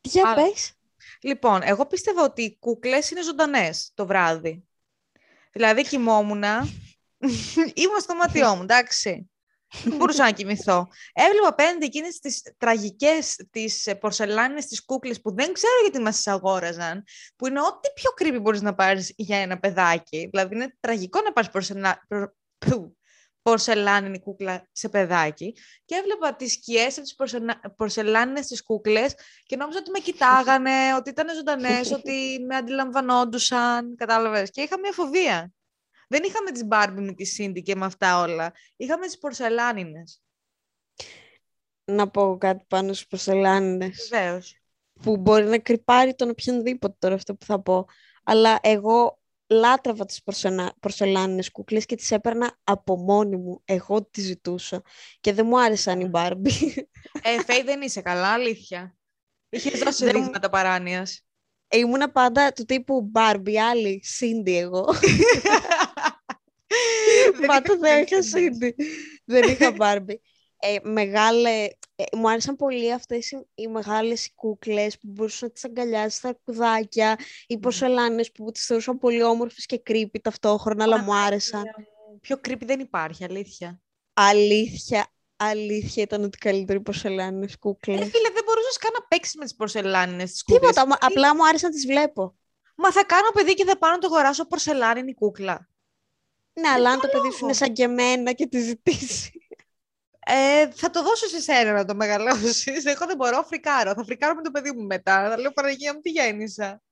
Τι 0.00 0.08
για 0.08 0.34
πες. 0.34 0.72
Λοιπόν, 1.20 1.60
εγώ 1.62 1.86
πίστευα 1.86 2.22
ότι 2.22 2.42
οι 2.42 2.58
κούκλες 2.58 3.10
είναι 3.10 3.22
ζωντανές 3.22 3.90
το 3.94 4.06
βράδυ. 4.06 4.64
Δηλαδή 5.52 5.82
κοιμόμουν, 5.82 6.42
ήμουν 7.82 8.00
στο 8.00 8.14
μάτιό 8.14 8.54
μου, 8.54 8.62
εντάξει. 8.62 9.30
Δεν 9.84 9.96
μπορούσα 9.96 10.24
να 10.24 10.30
κοιμηθώ. 10.30 10.88
Έβλεπα 11.12 11.48
απέναντι 11.48 11.84
εκείνες 11.84 12.18
τις 12.18 12.42
τραγικές, 12.58 13.36
τις 13.50 13.88
πορσελάνες, 14.00 14.66
τις 14.66 14.84
κούκλες 14.84 15.20
που 15.20 15.34
δεν 15.34 15.52
ξέρω 15.52 15.80
γιατί 15.82 16.00
μας 16.00 16.16
τις 16.16 16.26
αγόραζαν. 16.26 17.04
Που 17.36 17.46
είναι 17.46 17.60
ό,τι 17.60 17.88
πιο 17.94 18.10
κρύβει 18.10 18.38
μπορείς 18.38 18.60
να 18.60 18.74
πάρεις 18.74 19.12
για 19.16 19.36
ένα 19.36 19.58
παιδάκι. 19.58 20.28
Δηλαδή 20.30 20.54
είναι 20.54 20.76
τραγικό 20.80 21.20
να 21.20 21.32
πάρεις 21.32 21.50
πορσελά... 21.50 22.06
πορσελάνινη 23.48 24.20
κούκλα 24.20 24.68
σε 24.72 24.88
παιδάκι. 24.88 25.54
Και 25.84 25.94
έβλεπα 25.94 26.36
τις 26.36 26.52
σκιές 26.52 26.98
από 26.98 27.06
τις 27.06 27.16
πορσελάνινες 27.76 28.46
τις 28.46 28.62
κούκλες 28.62 29.14
και 29.46 29.56
νόμιζα 29.56 29.78
ότι 29.78 29.90
με 29.90 29.98
κοιτάγανε, 29.98 30.70
ότι 30.98 31.10
ήταν 31.10 31.34
ζωντανές, 31.34 31.92
ότι 31.92 32.44
με 32.46 32.56
αντιλαμβανόντουσαν. 32.56 33.94
Κατάλαβες. 33.96 34.50
Και 34.50 34.60
είχα 34.60 34.78
μια 34.78 34.92
φοβία. 34.92 35.52
Δεν 36.08 36.22
είχαμε 36.22 36.50
τις 36.50 36.64
Μπάρμπι 36.64 37.00
με 37.00 37.12
τη 37.12 37.24
Σίντι 37.24 37.62
και 37.62 37.74
με 37.74 37.84
αυτά 37.84 38.20
όλα. 38.20 38.52
Είχαμε 38.76 39.06
τις 39.06 39.18
πορσελάνινες. 39.18 40.22
Να 41.84 42.08
πω 42.08 42.36
κάτι 42.38 42.64
πάνω 42.68 42.92
στις 42.92 43.06
πορσελάνινες. 43.06 44.08
Βεβαίως. 44.10 44.60
Που 45.02 45.16
μπορεί 45.16 45.44
να 45.44 45.58
κρυπάρει 45.58 46.14
τον 46.14 46.30
οποιονδήποτε 46.30 46.96
τώρα 46.98 47.14
αυτό 47.14 47.34
που 47.34 47.44
θα 47.44 47.60
πω. 47.60 47.86
Αλλά 48.24 48.58
εγώ 48.62 49.18
λάτρευα 49.48 50.04
τις 50.04 50.22
πορσελα... 50.22 50.74
πορσελάνινες 50.80 51.50
κούκλες 51.50 51.86
και 51.86 51.96
τις 51.96 52.10
έπαιρνα 52.10 52.58
από 52.64 52.96
μόνη 52.96 53.36
μου. 53.36 53.62
Εγώ 53.64 54.04
τις 54.04 54.24
ζητούσα. 54.24 54.82
Και 55.20 55.32
δεν 55.32 55.46
μου 55.46 55.60
άρεσαν 55.60 56.00
οι 56.00 56.06
Μπάρμπι. 56.06 56.50
Ε, 57.22 57.42
Φέι 57.42 57.62
δεν 57.62 57.80
είσαι 57.80 58.00
καλά, 58.00 58.28
αλήθεια. 58.28 58.96
Είχες 59.48 59.78
δώσει 59.78 60.10
δείγματα 60.10 60.48
παράνοιας. 60.48 61.22
Ήμουνα 61.70 62.10
πάντα 62.10 62.52
του 62.52 62.64
τύπου 62.64 63.10
Barbie, 63.14 63.54
άλλη, 63.54 64.02
Cindy 64.18 64.50
εγώ. 64.50 64.84
Πάντα 67.46 67.76
δεν 67.78 68.02
είχα 68.02 68.18
Cindy. 68.18 68.70
Δεν 69.24 69.48
είχα 69.50 69.74
Barbie. 69.78 70.18
Ε, 70.60 70.76
μεγάλε, 70.82 71.68
ε, 71.96 72.04
μου 72.16 72.30
άρεσαν 72.30 72.56
πολύ 72.56 72.92
αυτές 72.92 73.30
οι, 73.30 73.46
οι 73.54 73.68
μεγάλες 73.68 74.32
κούκλες 74.34 74.94
που 74.98 75.06
μπορούσαν 75.10 75.48
να 75.48 75.54
τις 75.54 75.64
αγκαλιάσεις 75.64 76.18
στα 76.18 76.32
κουδάκια, 76.44 77.18
οι 77.46 77.58
πορσελάνες 77.58 78.32
που 78.32 78.50
τις 78.50 78.66
θεωρούσαν 78.66 78.98
πολύ 78.98 79.22
όμορφες 79.22 79.66
και 79.66 79.82
creepy 79.86 80.20
ταυτόχρονα, 80.22 80.84
αλλά 80.84 81.02
μου 81.02 81.14
άρεσαν. 81.14 81.62
Πιο 82.20 82.40
creepy 82.48 82.64
δεν 82.64 82.80
υπάρχει, 82.80 83.24
αλήθεια. 83.24 83.80
Αλήθεια, 84.12 85.06
αλήθεια 85.36 86.02
ήταν 86.02 86.22
ότι 86.22 86.38
καλύτερη 86.38 86.80
πορσελάνες 86.80 87.58
κούκλες. 87.58 88.00
Ε, 88.00 88.04
φίλε, 88.04 88.28
δεν 88.32 88.42
μπορούσες 88.44 88.76
καν 88.76 88.90
να 88.92 89.06
παίξεις 89.06 89.34
με 89.34 89.44
τις 89.44 89.54
πορσελάνες 89.54 90.32
τις 90.32 90.42
κούκλες. 90.44 90.74
Τίποτα, 90.74 90.98
απλά 91.00 91.34
μου 91.34 91.46
άρεσε 91.46 91.66
να 91.66 91.72
τις 91.72 91.86
βλέπω. 91.86 92.36
Μα 92.76 92.92
θα 92.92 93.04
κάνω 93.04 93.30
παιδί 93.34 93.54
και 93.54 93.64
θα 93.64 93.78
πάω 93.78 93.90
να 93.90 93.98
το 93.98 94.06
αγοράσω 94.06 94.46
πορσελάνινη 94.46 95.14
κούκλα. 95.14 95.68
Ναι, 96.52 96.68
αλλά 96.68 96.90
αν 96.90 97.00
το 97.00 97.08
παιδί 97.08 97.30
σου 97.30 97.44
είναι 97.44 97.52
σαν 97.52 97.72
και 97.72 97.82
εμένα 97.82 98.32
και 98.32 98.46
τη 98.46 98.60
ζητήσει. 98.60 99.47
Ε, 100.30 100.70
θα 100.70 100.90
το 100.90 101.02
δώσω 101.02 101.26
σε 101.26 101.40
σένα 101.40 101.72
να 101.72 101.84
το 101.84 101.94
μεγαλώσεις. 101.94 102.84
Εγώ 102.84 103.06
δεν 103.06 103.16
μπορώ, 103.16 103.42
φρικάρω. 103.42 103.94
Θα 103.94 104.04
φρικάρω 104.04 104.34
με 104.34 104.42
το 104.42 104.50
παιδί 104.50 104.72
μου 104.72 104.82
μετά. 104.82 105.28
Θα 105.28 105.38
λέω 105.38 105.52
Παναγία 105.52 105.94
μου, 105.94 106.00
τι 106.00 106.10
γέννησα. 106.10 106.82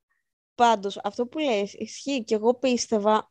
Πάντως, 0.54 1.00
αυτό 1.02 1.26
που 1.26 1.38
λες 1.38 1.72
ισχύει 1.72 2.24
και 2.24 2.34
εγώ 2.34 2.54
πίστευα 2.54 3.30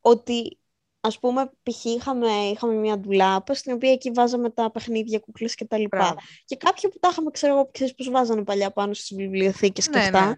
ότι 0.00 0.58
ας 1.00 1.18
πούμε, 1.18 1.50
π.χ. 1.62 1.84
Είχαμε, 1.84 2.28
είχαμε 2.52 2.72
μια 2.72 2.98
ντουλάπα 2.98 3.54
στην 3.54 3.72
οποία 3.72 3.92
εκεί 3.92 4.10
βάζαμε 4.10 4.50
τα 4.50 4.70
παιχνίδια, 4.70 5.18
κούκλες 5.18 5.54
και 5.54 5.64
τα 5.64 5.78
λοιπά. 5.78 6.16
Και 6.44 6.56
κάποιοι 6.56 6.90
που 6.90 6.98
τα 6.98 7.08
είχαμε, 7.12 7.30
ξέρω 7.30 7.52
εγώ, 7.54 7.68
ξέρεις 7.72 7.94
πώς 7.94 8.10
βάζανε 8.10 8.44
παλιά 8.44 8.70
πάνω 8.70 8.94
στις 8.94 9.16
βιβλιοθήκες 9.16 9.88
και 9.88 9.98
ναι, 9.98 10.04
αυτά. 10.04 10.26
Ναι. 10.26 10.34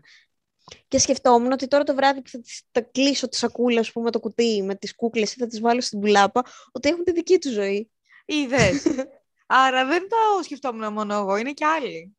Και 0.88 0.98
σκεφτόμουν 0.98 1.52
ότι 1.52 1.66
τώρα 1.66 1.84
το 1.84 1.94
βράδυ 1.94 2.22
που 2.22 2.28
θα, 2.28 2.40
τις, 2.40 2.62
θα 2.70 2.80
κλείσω 2.80 3.28
τη 3.28 3.36
σακούλα, 3.36 3.80
ας 3.80 3.92
πούμε, 3.92 4.10
το 4.10 4.20
κουτί 4.20 4.62
με 4.62 4.74
τις 4.74 4.94
κούκλες 4.94 5.34
ή 5.34 5.38
θα 5.38 5.46
τις 5.46 5.60
βάλω 5.60 5.80
στην 5.80 6.00
πουλάπα, 6.00 6.44
ότι 6.72 6.88
έχουν 6.88 7.04
τη 7.04 7.12
δική 7.12 7.38
τους 7.38 7.52
ζωή. 7.52 7.90
Είδες. 8.30 8.82
Άρα 9.46 9.86
δεν 9.86 10.08
το 10.08 10.42
σκεφτόμουν 10.42 10.92
μόνο 10.92 11.14
εγώ, 11.14 11.36
είναι 11.36 11.52
και 11.52 11.64
άλλοι. 11.64 12.16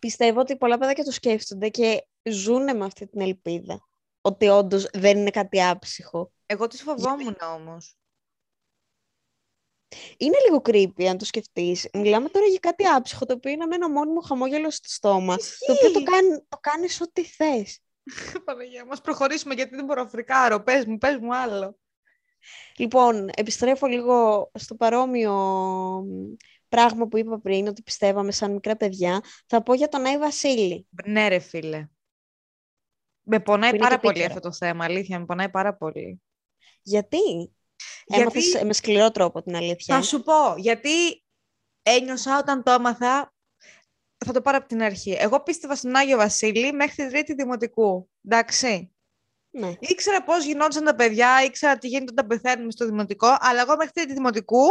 Πιστεύω 0.00 0.40
ότι 0.40 0.56
πολλά 0.56 0.78
παιδάκια 0.78 1.04
το 1.04 1.10
σκέφτονται 1.10 1.68
και 1.68 2.06
ζουν 2.22 2.76
με 2.76 2.84
αυτή 2.84 3.06
την 3.06 3.20
ελπίδα. 3.20 3.88
Ότι 4.20 4.48
όντως 4.48 4.88
δεν 4.92 5.18
είναι 5.18 5.30
κάτι 5.30 5.62
άψυχο. 5.62 6.32
Εγώ 6.46 6.66
τις 6.66 6.82
φοβόμουν 6.82 7.36
όμως. 7.40 7.96
Είναι 10.16 10.36
λίγο 10.44 10.62
creepy 10.64 11.04
αν 11.04 11.18
το 11.18 11.24
σκεφτείς. 11.24 11.88
Μιλάμε 11.92 12.28
τώρα 12.28 12.46
για 12.46 12.58
κάτι 12.58 12.84
άψυχο, 12.84 13.24
το 13.26 13.32
οποίο 13.32 13.50
είναι 13.50 13.66
με 13.66 13.74
ένα 13.74 13.90
μόνιμο 13.90 14.20
χαμόγελο 14.20 14.70
στο 14.70 14.88
στόμα. 14.88 15.36
Το 15.66 15.72
οποίο 15.72 15.90
το, 15.90 16.02
κάνει, 16.02 16.44
το 16.48 16.58
κάνεις 16.60 17.00
ό,τι 17.00 17.24
θες. 17.24 17.80
Παναγία 18.44 18.84
μας 18.84 19.00
προχωρήσουμε 19.00 19.54
γιατί 19.54 19.76
δεν 19.76 19.84
μπορώ 19.84 20.06
φρικάρω. 20.06 20.62
Πες 20.62 20.84
μου, 20.84 20.98
πες 20.98 21.16
μου 21.16 21.34
άλλο. 21.34 21.78
Λοιπόν, 22.76 23.30
επιστρέφω 23.36 23.86
λίγο 23.86 24.50
στο 24.54 24.74
παρόμοιο 24.74 25.34
πράγμα 26.68 27.06
που 27.08 27.18
είπα 27.18 27.40
πριν, 27.40 27.66
ότι 27.66 27.82
πιστεύαμε 27.82 28.32
σαν 28.32 28.52
μικρά 28.52 28.76
παιδιά. 28.76 29.20
Θα 29.46 29.62
πω 29.62 29.74
για 29.74 29.88
τον 29.88 30.04
Άι 30.04 30.18
Βασίλη. 30.18 30.86
Ναι 31.04 31.28
ρε 31.28 31.38
φίλε. 31.38 31.88
Με 33.22 33.40
πονάει 33.40 33.68
Που 33.70 33.74
είναι 33.74 33.84
πάρα 33.84 33.94
και 33.94 34.00
πολύ 34.00 34.14
πίκαιρο. 34.14 34.34
αυτό 34.34 34.48
το 34.48 34.54
θέμα, 34.54 34.84
αλήθεια, 34.84 35.18
με 35.18 35.24
πονάει 35.24 35.48
πάρα 35.48 35.76
πολύ. 35.76 36.22
Γιατί; 36.82 37.18
Γιατί- 38.06 38.20
Έμαθες 38.20 38.62
με 38.64 38.72
σκληρό 38.72 39.10
τρόπο 39.10 39.42
την 39.42 39.56
αλήθεια. 39.56 39.96
Θα 39.96 40.02
σου 40.02 40.22
πω, 40.22 40.54
γιατί 40.56 41.24
ένιωσα 41.82 42.38
όταν 42.38 42.62
το 42.62 42.70
έμαθα, 42.70 43.34
θα 44.24 44.32
το 44.32 44.40
πάρω 44.40 44.56
από 44.56 44.68
την 44.68 44.82
αρχή. 44.82 45.16
Εγώ 45.18 45.42
πίστευα 45.42 45.74
στον 45.74 45.96
Άγιο 45.96 46.16
Βασίλη 46.16 46.72
μέχρι 46.72 47.04
τη 47.04 47.10
τρίτη 47.10 47.34
δημοτικού. 47.34 48.10
Εντάξει. 48.24 48.91
Ναι. 49.54 49.72
Ήξερα 49.78 50.24
πώς 50.24 50.44
γινόντουσαν 50.44 50.84
τα 50.84 50.94
παιδιά, 50.94 51.42
ήξερα 51.44 51.78
τι 51.78 51.88
γίνεται 51.88 52.12
όταν 52.12 52.26
πεθαίνουμε 52.26 52.70
στο 52.70 52.86
δημοτικό, 52.86 53.36
αλλά 53.40 53.60
εγώ 53.60 53.76
μέχρι 53.76 53.92
τρίτη 53.92 54.12
δημοτικού 54.12 54.66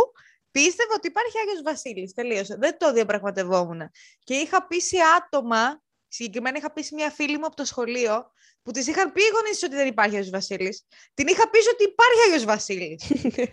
πίστευα 0.51 0.93
ότι 0.95 1.07
υπάρχει 1.07 1.39
Άγιος 1.39 1.61
Βασίλης. 1.63 2.13
Τελείωσε. 2.13 2.55
Δεν 2.59 2.77
το 2.77 2.93
διαπραγματευόμουν. 2.93 3.89
Και 4.23 4.33
είχα 4.33 4.67
πείσει 4.67 4.97
άτομα, 5.17 5.81
συγκεκριμένα 6.07 6.57
είχα 6.57 6.71
πείσει 6.71 6.95
μια 6.95 7.09
φίλη 7.09 7.37
μου 7.37 7.45
από 7.45 7.55
το 7.55 7.65
σχολείο, 7.65 8.31
που 8.63 8.71
της 8.71 8.87
είχαν 8.87 9.11
πει 9.11 9.21
οι 9.21 9.29
γονείς 9.33 9.51
της 9.51 9.63
ότι 9.63 9.75
δεν 9.75 9.87
υπάρχει 9.87 10.15
Άγιος 10.15 10.29
Βασίλης. 10.31 10.85
Την 11.13 11.27
είχα 11.27 11.49
πει 11.49 11.57
ότι 11.73 11.83
υπάρχει 11.83 12.21
Άγιος 12.25 12.43
Βασίλης. 12.43 13.03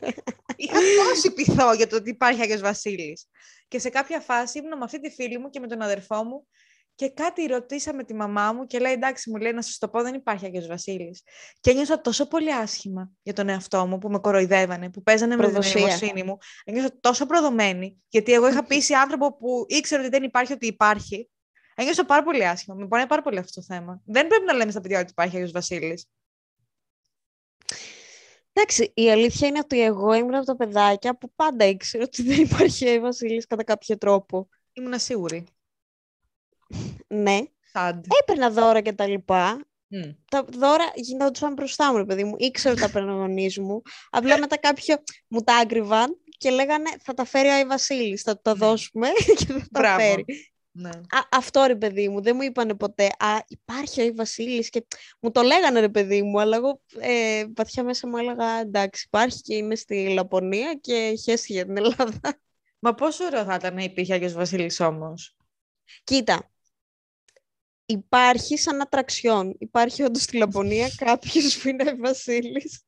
Είχα 0.60 0.78
τόση 1.08 1.32
πειθό 1.32 1.72
για 1.72 1.86
το 1.86 1.96
ότι 1.96 2.10
υπάρχει 2.10 2.40
Άγιος 2.40 2.60
Βασίλης. 2.60 3.26
Και 3.68 3.78
σε 3.78 3.88
κάποια 3.88 4.20
φάση 4.20 4.58
ήμουν 4.58 4.78
με 4.78 4.84
αυτή 4.84 5.00
τη 5.00 5.10
φίλη 5.10 5.38
μου 5.38 5.50
και 5.50 5.60
με 5.60 5.66
τον 5.66 5.82
αδερφό 5.82 6.24
μου 6.24 6.46
και 6.98 7.10
κάτι 7.10 7.46
ρωτήσαμε 7.46 8.04
τη 8.04 8.14
μαμά 8.14 8.52
μου 8.52 8.66
και 8.66 8.78
λέει 8.78 8.92
εντάξει 8.92 9.30
μου 9.30 9.36
λέει 9.36 9.52
να 9.52 9.62
σας 9.62 9.78
το 9.78 9.88
πω 9.88 10.02
δεν 10.02 10.14
υπάρχει 10.14 10.46
Άγιος 10.46 10.66
Βασίλης. 10.66 11.22
Και 11.60 11.70
ένιωσα 11.70 12.00
τόσο 12.00 12.28
πολύ 12.28 12.54
άσχημα 12.54 13.10
για 13.22 13.32
τον 13.32 13.48
εαυτό 13.48 13.86
μου 13.86 13.98
που 13.98 14.10
με 14.10 14.18
κοροϊδεύανε, 14.18 14.90
που 14.90 15.02
παίζανε 15.02 15.36
με 15.36 15.42
την 15.42 15.52
Προδοσία. 15.52 15.80
νοημοσύνη 15.80 16.22
μου. 16.22 16.38
Ένιωσα 16.64 17.00
τόσο 17.00 17.26
προδομένη 17.26 17.98
γιατί 18.08 18.32
εγώ 18.32 18.48
είχα 18.48 18.64
πείσει 18.64 18.94
άνθρωπο 18.94 19.36
που 19.36 19.64
ήξερε 19.68 20.00
ότι 20.00 20.10
δεν 20.10 20.22
υπάρχει 20.22 20.52
ότι 20.52 20.66
υπάρχει. 20.66 21.30
Ένιωσα 21.74 22.04
πάρα 22.04 22.22
πολύ 22.22 22.46
άσχημα. 22.46 22.74
Με 22.76 22.86
πονάει 22.86 23.06
πάρα 23.06 23.22
πολύ 23.22 23.38
αυτό 23.38 23.60
το 23.60 23.66
θέμα. 23.74 24.00
Δεν 24.04 24.26
πρέπει 24.26 24.44
να 24.44 24.52
λέμε 24.52 24.70
στα 24.70 24.80
παιδιά 24.80 25.00
ότι 25.00 25.10
υπάρχει 25.10 25.36
Άγιος 25.36 25.52
Βασίλης. 25.52 26.06
Εντάξει, 28.52 28.92
η 28.94 29.10
αλήθεια 29.10 29.48
είναι 29.48 29.58
ότι 29.58 29.82
εγώ 29.82 30.12
ήμουν 30.12 30.34
από 30.34 30.44
τα 30.44 30.56
παιδάκια 30.56 31.16
που 31.18 31.32
πάντα 31.34 31.64
ήξερα 31.64 32.04
ότι 32.04 32.22
δεν 32.22 32.40
υπάρχει 32.40 32.88
Άι 32.88 33.00
Βασίλης 33.00 33.46
κατά 33.46 33.64
κάποιο 33.64 33.98
τρόπο. 33.98 34.48
Ήμουν 34.72 34.98
σίγουρη. 34.98 35.46
Ναι, 37.08 37.38
Σαντ. 37.72 38.04
έπαιρνα 38.20 38.50
δώρα 38.50 38.80
και 38.80 38.92
τα 38.92 39.06
λοιπά. 39.06 39.66
Μμ. 39.90 40.10
Τα 40.30 40.44
δώρα 40.48 40.84
γινόντουσαν 40.94 41.52
μπροστά 41.52 41.90
μου, 41.92 41.96
ρε 41.98 42.04
παιδί 42.04 42.24
μου. 42.24 42.34
Ήξερα 42.38 42.72
ότι 42.72 42.82
τα 42.82 42.90
παίρνω 42.90 43.12
ο 43.14 43.16
γονείς 43.16 43.58
μου. 43.58 43.82
Απλά 44.10 44.38
μετά 44.38 44.56
κάποιο 44.58 44.96
μου 45.28 45.40
τα 45.40 45.56
άγκριβαν 45.56 46.16
και 46.38 46.50
λέγανε 46.50 46.90
θα 47.02 47.14
τα 47.14 47.24
φέρει 47.24 47.48
ο 47.48 47.52
Άι 47.52 47.64
Βασίλης, 47.64 48.22
θα 48.22 48.34
του 48.34 48.40
τα 48.42 48.52
Ναι. 48.52 48.58
δώσουμε 48.58 49.08
και 49.38 49.46
θα 49.46 49.58
τα 49.58 49.66
Μπράβο. 49.70 50.00
φέρει. 50.00 50.24
Ναι. 50.72 50.88
Α, 50.88 51.18
αυτό 51.30 51.64
ρε 51.66 51.76
παιδί 51.76 52.08
μου, 52.08 52.22
δεν 52.22 52.36
μου 52.36 52.42
είπανε 52.42 52.74
ποτέ 52.74 53.04
«Α, 53.04 53.36
υπάρχει 53.48 54.00
ο 54.00 54.02
Άι 54.02 54.10
Βασίλης» 54.10 54.70
και 54.70 54.86
μου 55.20 55.30
το 55.30 55.42
λέγανε 55.42 55.80
ρε 55.80 55.88
παιδί 55.88 56.22
μου, 56.22 56.40
αλλά 56.40 56.56
εγώ 56.56 56.80
ε, 57.00 57.44
βαθιά 57.56 57.82
μέσα 57.84 58.08
μου 58.08 58.16
έλεγα 58.16 58.60
«Εντάξει, 58.60 59.04
υπάρχει 59.06 59.40
και 59.40 59.54
είναι 59.54 59.74
στη 59.74 60.08
Λαπωνία 60.08 60.74
και 60.80 61.14
χέσει 61.24 61.52
για 61.52 61.64
την 61.64 61.76
Ελλάδα». 61.76 62.20
Μα 62.78 62.94
πόσο 62.94 63.24
ωραίο 63.24 63.44
θα 63.44 63.54
ήταν 63.54 63.74
να 63.74 63.82
υπήρχε 63.82 64.14
Άγιος 64.14 64.32
Βασίλης 64.32 64.80
όμως. 64.80 65.36
Κοίτα, 66.04 66.50
υπάρχει 67.90 68.56
σαν 68.58 68.80
ατραξιόν. 68.80 69.54
Υπάρχει 69.58 70.02
όντως 70.02 70.22
στη 70.22 70.36
Λαπωνία 70.36 70.88
κάποιος 71.04 71.58
που 71.58 71.68
είναι 71.68 71.84
Άι 71.88 71.94
Βασίλης. 71.94 72.84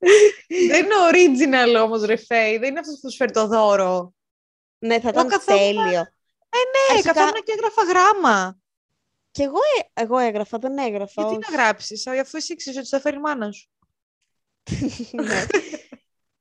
δεν 0.69 0.85
είναι 0.85 0.95
original 1.12 1.83
όμως 1.85 2.02
ρε 2.04 2.16
Φέη, 2.16 2.59
δεν 2.59 2.69
είναι 2.71 2.78
αυτός 2.80 2.99
που 3.00 3.11
σου 3.11 3.16
φέρει 3.16 3.33
το 3.33 3.47
δώρο. 3.47 4.14
ναι, 4.78 5.00
θα 5.00 5.09
ήταν 5.09 5.28
καθόμουν- 5.28 5.62
τέλειο. 5.62 6.00
Ναι, 6.50 6.95
Αρχικά- 6.95 7.12
καθόμουν 7.12 7.42
και 7.45 7.52
έγραφα 7.52 7.83
γράμμα. 7.83 8.59
Και 9.30 9.42
εγώ, 9.42 9.59
ε, 9.95 10.00
εγώ 10.02 10.19
έγραφα, 10.19 10.59
δεν 10.59 10.78
έγραφα. 10.78 11.23
Γιατί 11.23 11.37
όχι. 11.37 11.50
να 11.50 11.57
γράψεις, 11.62 12.07
αφού 12.07 12.37
εσύ 12.37 12.57
ξέρεις 12.57 12.78
ότι 12.78 12.88
θα 12.88 13.00
φέρει 13.00 13.16
η 13.16 13.21
μάνα 13.21 13.52
σου. 13.52 13.69
ναι. 15.23 15.47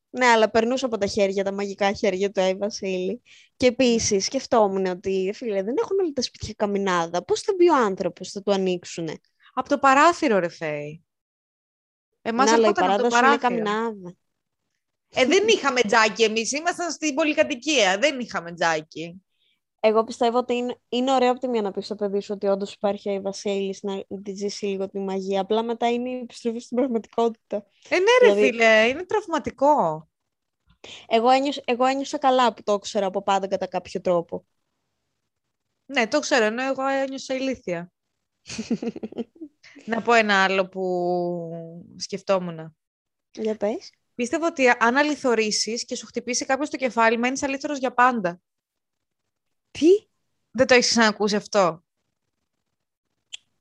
Ναι, 0.09 0.25
αλλά 0.25 0.49
περνούσα 0.49 0.85
από 0.85 0.97
τα 0.97 1.05
χέρια, 1.05 1.43
τα 1.43 1.51
μαγικά 1.51 1.93
χέρια 1.93 2.31
του 2.31 2.41
Άι 2.41 2.55
Βασίλη. 2.55 3.21
Και 3.57 3.67
επίσης 3.67 4.25
σκεφτόμουν 4.25 4.85
ότι, 4.85 5.31
φίλε, 5.35 5.63
δεν 5.63 5.75
έχουν 5.77 5.99
όλα 5.99 6.11
τα 6.13 6.21
σπίτια 6.21 6.53
καμινάδα. 6.57 7.23
Πώς 7.23 7.41
θα 7.41 7.53
μπει 7.57 7.69
ο 7.69 7.75
άνθρωπος, 7.75 8.31
θα 8.31 8.41
του 8.41 8.51
ανοίξουνε; 8.51 9.19
Από 9.53 9.69
το 9.69 9.79
παράθυρο 9.79 10.39
ρε 10.39 10.49
Φέη. 10.49 11.03
Εμάς 12.21 12.49
ναι, 12.49 12.51
αλλά 12.51 12.67
η 12.67 12.67
ερχόταν 12.67 12.89
από 12.91 12.97
το 12.97 13.07
παράδοση 13.07 13.25
είναι 13.25 13.37
παράθυρο. 13.37 13.63
καμινάδα. 13.63 14.15
Ε, 15.09 15.25
δεν 15.25 15.47
είχαμε 15.47 15.81
τζάκι 15.81 16.23
εμείς, 16.23 16.51
ήμασταν 16.51 16.91
στην 16.91 17.13
πολυκατοικία, 17.13 17.97
δεν 17.97 18.19
είχαμε 18.19 18.53
τζάκι. 18.53 19.21
Εγώ 19.79 20.03
πιστεύω 20.03 20.37
ότι 20.37 20.53
είναι, 20.53 20.79
είναι 20.89 21.13
ωραίο 21.13 21.31
από 21.31 21.39
τη 21.39 21.47
μία 21.47 21.61
να 21.61 21.71
πεις 21.71 21.85
στο 21.85 21.95
παιδί 21.95 22.19
σου 22.19 22.33
ότι 22.33 22.47
όντως 22.47 22.73
υπάρχει 22.73 23.09
ο 23.09 23.11
Άι 23.11 23.19
Βασίλη 23.19 23.77
να 23.81 24.21
τη 24.23 24.33
ζήσει 24.33 24.65
λίγο 24.65 24.89
τη 24.89 24.99
μαγεία. 24.99 25.41
Απλά 25.41 25.63
μετά 25.63 25.89
είναι 25.89 26.09
η 26.09 26.19
επιστροφή 26.19 26.59
στην 26.59 26.77
πραγματικότητα. 26.77 27.65
Ε, 27.89 27.95
ναι 27.99 28.27
ρε 28.27 28.33
Δηλαδή- 28.33 28.51
φίλε, 28.51 28.87
είναι 28.87 29.05
τραυματικό. 29.05 30.07
Εγώ 31.07 31.29
ένιωσα, 31.29 31.61
εγώ 31.65 31.85
ένιωσα 31.85 32.17
καλά 32.17 32.53
που 32.53 32.63
το 32.63 32.73
ήξερα 32.73 33.05
από 33.05 33.23
πάντα 33.23 33.47
κατά 33.47 33.67
κάποιο 33.67 34.01
τρόπο. 34.01 34.45
Ναι, 35.85 36.07
το 36.07 36.19
ξέρω, 36.19 36.45
ενώ 36.45 36.63
εγώ 36.63 36.85
ένιωσα 36.87 37.33
ηλίθια. 37.33 37.91
να 39.85 40.01
πω 40.01 40.13
ένα 40.13 40.43
άλλο 40.43 40.67
που 40.67 40.83
σκεφτόμουν. 41.97 42.77
Για 43.31 43.55
πες. 43.57 43.91
Πίστευα 44.15 44.47
ότι 44.47 44.67
αν 44.79 44.97
αληθωρήσεις 44.97 45.85
και 45.85 45.95
σου 45.95 46.05
χτυπήσει 46.05 46.45
κάποιος 46.45 46.67
στο 46.67 46.77
κεφάλι, 46.77 47.17
μένεις 47.17 47.43
αλήθωρος 47.43 47.77
για 47.77 47.93
πάντα. 47.93 48.41
Τι; 49.71 49.87
Δεν 50.51 50.67
το 50.67 50.73
έχεις 50.73 50.89
ξανακούσει 50.89 51.35
αυτό. 51.35 51.83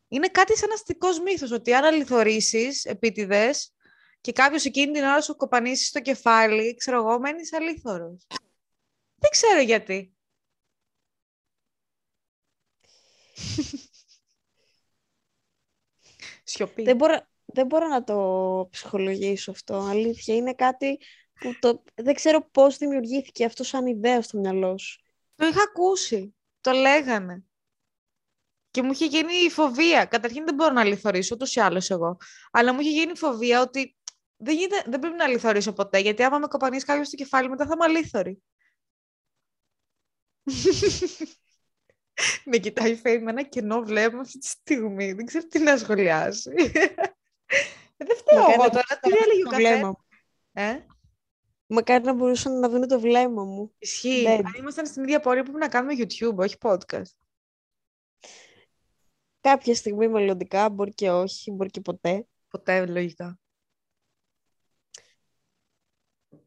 Είναι 0.08 0.28
κάτι 0.28 0.56
σαν 0.56 0.72
αστικός 0.72 1.20
μύθος, 1.20 1.50
ότι 1.50 1.74
αν 1.74 1.84
αληθωρήσεις 1.84 2.84
επίτηδες 2.84 3.72
και 4.20 4.32
κάποιος 4.32 4.64
εκείνη 4.64 4.92
την 4.92 5.02
ώρα 5.02 5.20
σου 5.20 5.36
κοπανίσεις 5.36 5.88
στο 5.88 6.00
κεφάλι, 6.00 6.74
ξέρω 6.74 6.96
εγώ, 6.98 7.18
μένεις 7.18 7.52
αλήθωρος. 7.52 8.26
Δεν 9.14 9.30
ξέρω 9.30 9.60
γιατί. 9.60 10.16
Σιωπή. 16.44 16.82
Δεν 16.82 16.96
μπορώ, 16.96 17.26
δεν 17.44 17.66
μπορώ 17.66 17.86
να 17.88 18.04
το 18.04 18.68
ψυχολογήσω 18.70 19.50
αυτό. 19.50 19.74
Αλήθεια, 19.74 20.34
είναι 20.34 20.54
κάτι 20.54 20.98
που 21.40 21.58
το, 21.58 21.82
δεν 21.94 22.14
ξέρω 22.14 22.48
πώς 22.50 22.76
δημιουργήθηκε 22.76 23.44
αυτό 23.44 23.64
σαν 23.64 23.86
ιδέα 23.86 24.22
στο 24.22 24.38
μυαλό 24.38 24.78
σου. 24.78 25.02
Το 25.38 25.46
είχα 25.46 25.62
ακούσει. 25.62 26.34
Το 26.60 26.70
λέγανε. 26.70 27.44
Και 28.70 28.82
μου 28.82 28.92
είχε 28.92 29.06
γίνει 29.06 29.34
η 29.34 29.50
φοβία. 29.50 30.04
Καταρχήν 30.04 30.44
δεν 30.44 30.54
μπορώ 30.54 30.72
να 30.72 30.84
λιθωρήσω, 30.84 31.34
ούτως 31.34 31.54
ή 31.54 31.60
άλλως 31.60 31.90
εγώ. 31.90 32.16
Αλλά 32.50 32.72
μου 32.72 32.80
είχε 32.80 32.90
γίνει 32.90 33.12
η 33.12 33.16
φοβία 33.16 33.60
ότι 33.60 33.96
δεν, 34.36 34.56
γίνεται, 34.56 34.90
δεν 34.90 35.00
πρέπει 35.00 35.16
να 35.16 35.26
λιθωρήσω 35.26 35.72
ποτέ, 35.72 35.98
γιατί 35.98 36.22
άμα 36.22 36.38
με 36.38 36.46
κοπανίσει 36.46 36.84
κάποιος 36.84 37.06
στο 37.06 37.16
κεφάλι, 37.16 37.48
μετά 37.48 37.66
θα 37.66 37.72
είμαι 37.74 37.84
αλήθωρη. 37.84 38.42
με 42.44 42.56
κοιτάει 42.56 42.90
η 42.90 42.96
Φέη 42.96 43.18
με 43.18 43.30
ένα 43.30 43.42
κενό 43.42 43.82
βλέμμα 43.82 44.20
αυτή 44.20 44.38
τη 44.38 44.46
στιγμή. 44.46 45.12
Δεν 45.12 45.26
ξέρω 45.26 45.46
τι 45.46 45.58
να 45.58 45.76
σχολιάσει. 45.76 46.50
Ε, 46.56 46.70
δεν 48.06 48.16
φταίω 48.16 48.40
Μακάρι 48.40 48.52
εγώ 48.52 48.62
να 48.62 48.70
τώρα. 48.70 48.84
Τι 49.00 49.08
μπορούσαν 49.08 49.18
να 49.18 49.24
έλεγε 49.24 49.42
δουν 49.42 49.46
ο 49.46 49.50
το 49.50 49.50
καθένας; 49.50 49.78
βλέμμα 49.78 49.88
μου. 49.88 49.98
Ε; 50.52 50.86
Μακάρι 51.70 52.04
να 52.04 52.12
μπορούσαν 52.14 52.58
να 52.58 52.68
δουν 52.68 52.88
το 52.88 53.00
βλέμμα 53.00 53.44
μου. 53.44 53.74
Ισχύει. 53.78 54.22
Δεν. 54.22 54.46
Αν 54.46 54.52
ήμασταν 54.58 54.86
στην 54.86 55.02
ίδια 55.02 55.20
πορεία 55.20 55.42
πρέπει 55.42 55.58
να 55.58 55.68
κάνουμε 55.68 55.94
YouTube, 55.96 56.36
όχι 56.36 56.56
podcast. 56.60 57.12
Κάποια 59.40 59.74
στιγμή 59.74 60.08
μελλοντικά, 60.08 60.68
μπορεί 60.68 60.94
και 60.94 61.10
όχι, 61.10 61.50
μπορεί 61.50 61.70
και 61.70 61.80
ποτέ. 61.80 62.26
Ποτέ, 62.48 62.86
λογικά. 62.86 63.38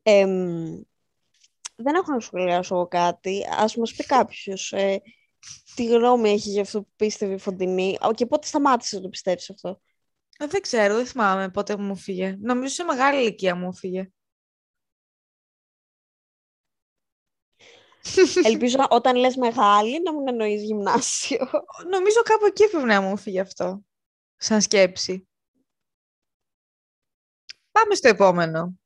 Εμ, 0.04 0.82
δεν 1.76 1.96
έχω 1.96 2.12
να 2.12 2.20
σχολιάσω 2.20 2.76
εγώ 2.76 2.88
κάτι. 2.88 3.42
Ας 3.58 3.76
μας 3.76 3.94
πει 3.94 4.04
κάποιος 4.16 4.72
ε, 4.72 5.02
τι 5.76 5.86
γνώμη 5.86 6.30
έχει 6.30 6.50
για 6.50 6.62
αυτό 6.62 6.82
που 6.82 6.92
πίστευε 6.96 7.34
η 7.34 7.38
Φωτεινή 7.38 7.98
Α, 8.02 8.12
και 8.14 8.26
πότε 8.26 8.48
σταμάτησε 8.48 8.96
να 8.96 9.02
το 9.02 9.10
πιστεύεις 9.10 9.50
αυτό; 9.50 9.82
Ε, 10.38 10.48
δεν 10.48 10.62
ξέρω, 10.62 10.96
δεν 10.96 11.06
θυμάμαι 11.06 11.50
πότε 11.50 11.78
μου 11.78 11.96
φύγε. 11.96 12.38
Νομίζω 12.40 12.74
σε 12.74 12.84
μεγάλη 12.84 13.22
ηλικία 13.22 13.56
μου 13.56 13.76
φύγε. 13.76 14.12
Ελπίζω 18.44 18.86
όταν 18.90 19.16
λες 19.16 19.36
μεγάλη 19.36 20.02
να 20.02 20.14
μην 20.14 20.28
εννοείς 20.28 20.64
γυμνάσιο. 20.64 21.50
Νομίζω 21.90 22.22
κάπου 22.24 22.46
εκεί 22.46 22.70
πρέπει 22.70 22.86
να 22.86 23.02
μου 23.02 23.18
φύγε 23.18 23.40
αυτό. 23.40 23.82
Σαν 24.36 24.62
σκέψη. 24.62 25.28
Πάμε 27.72 27.96
στο 27.96 28.08
επόμενο. 28.08 28.80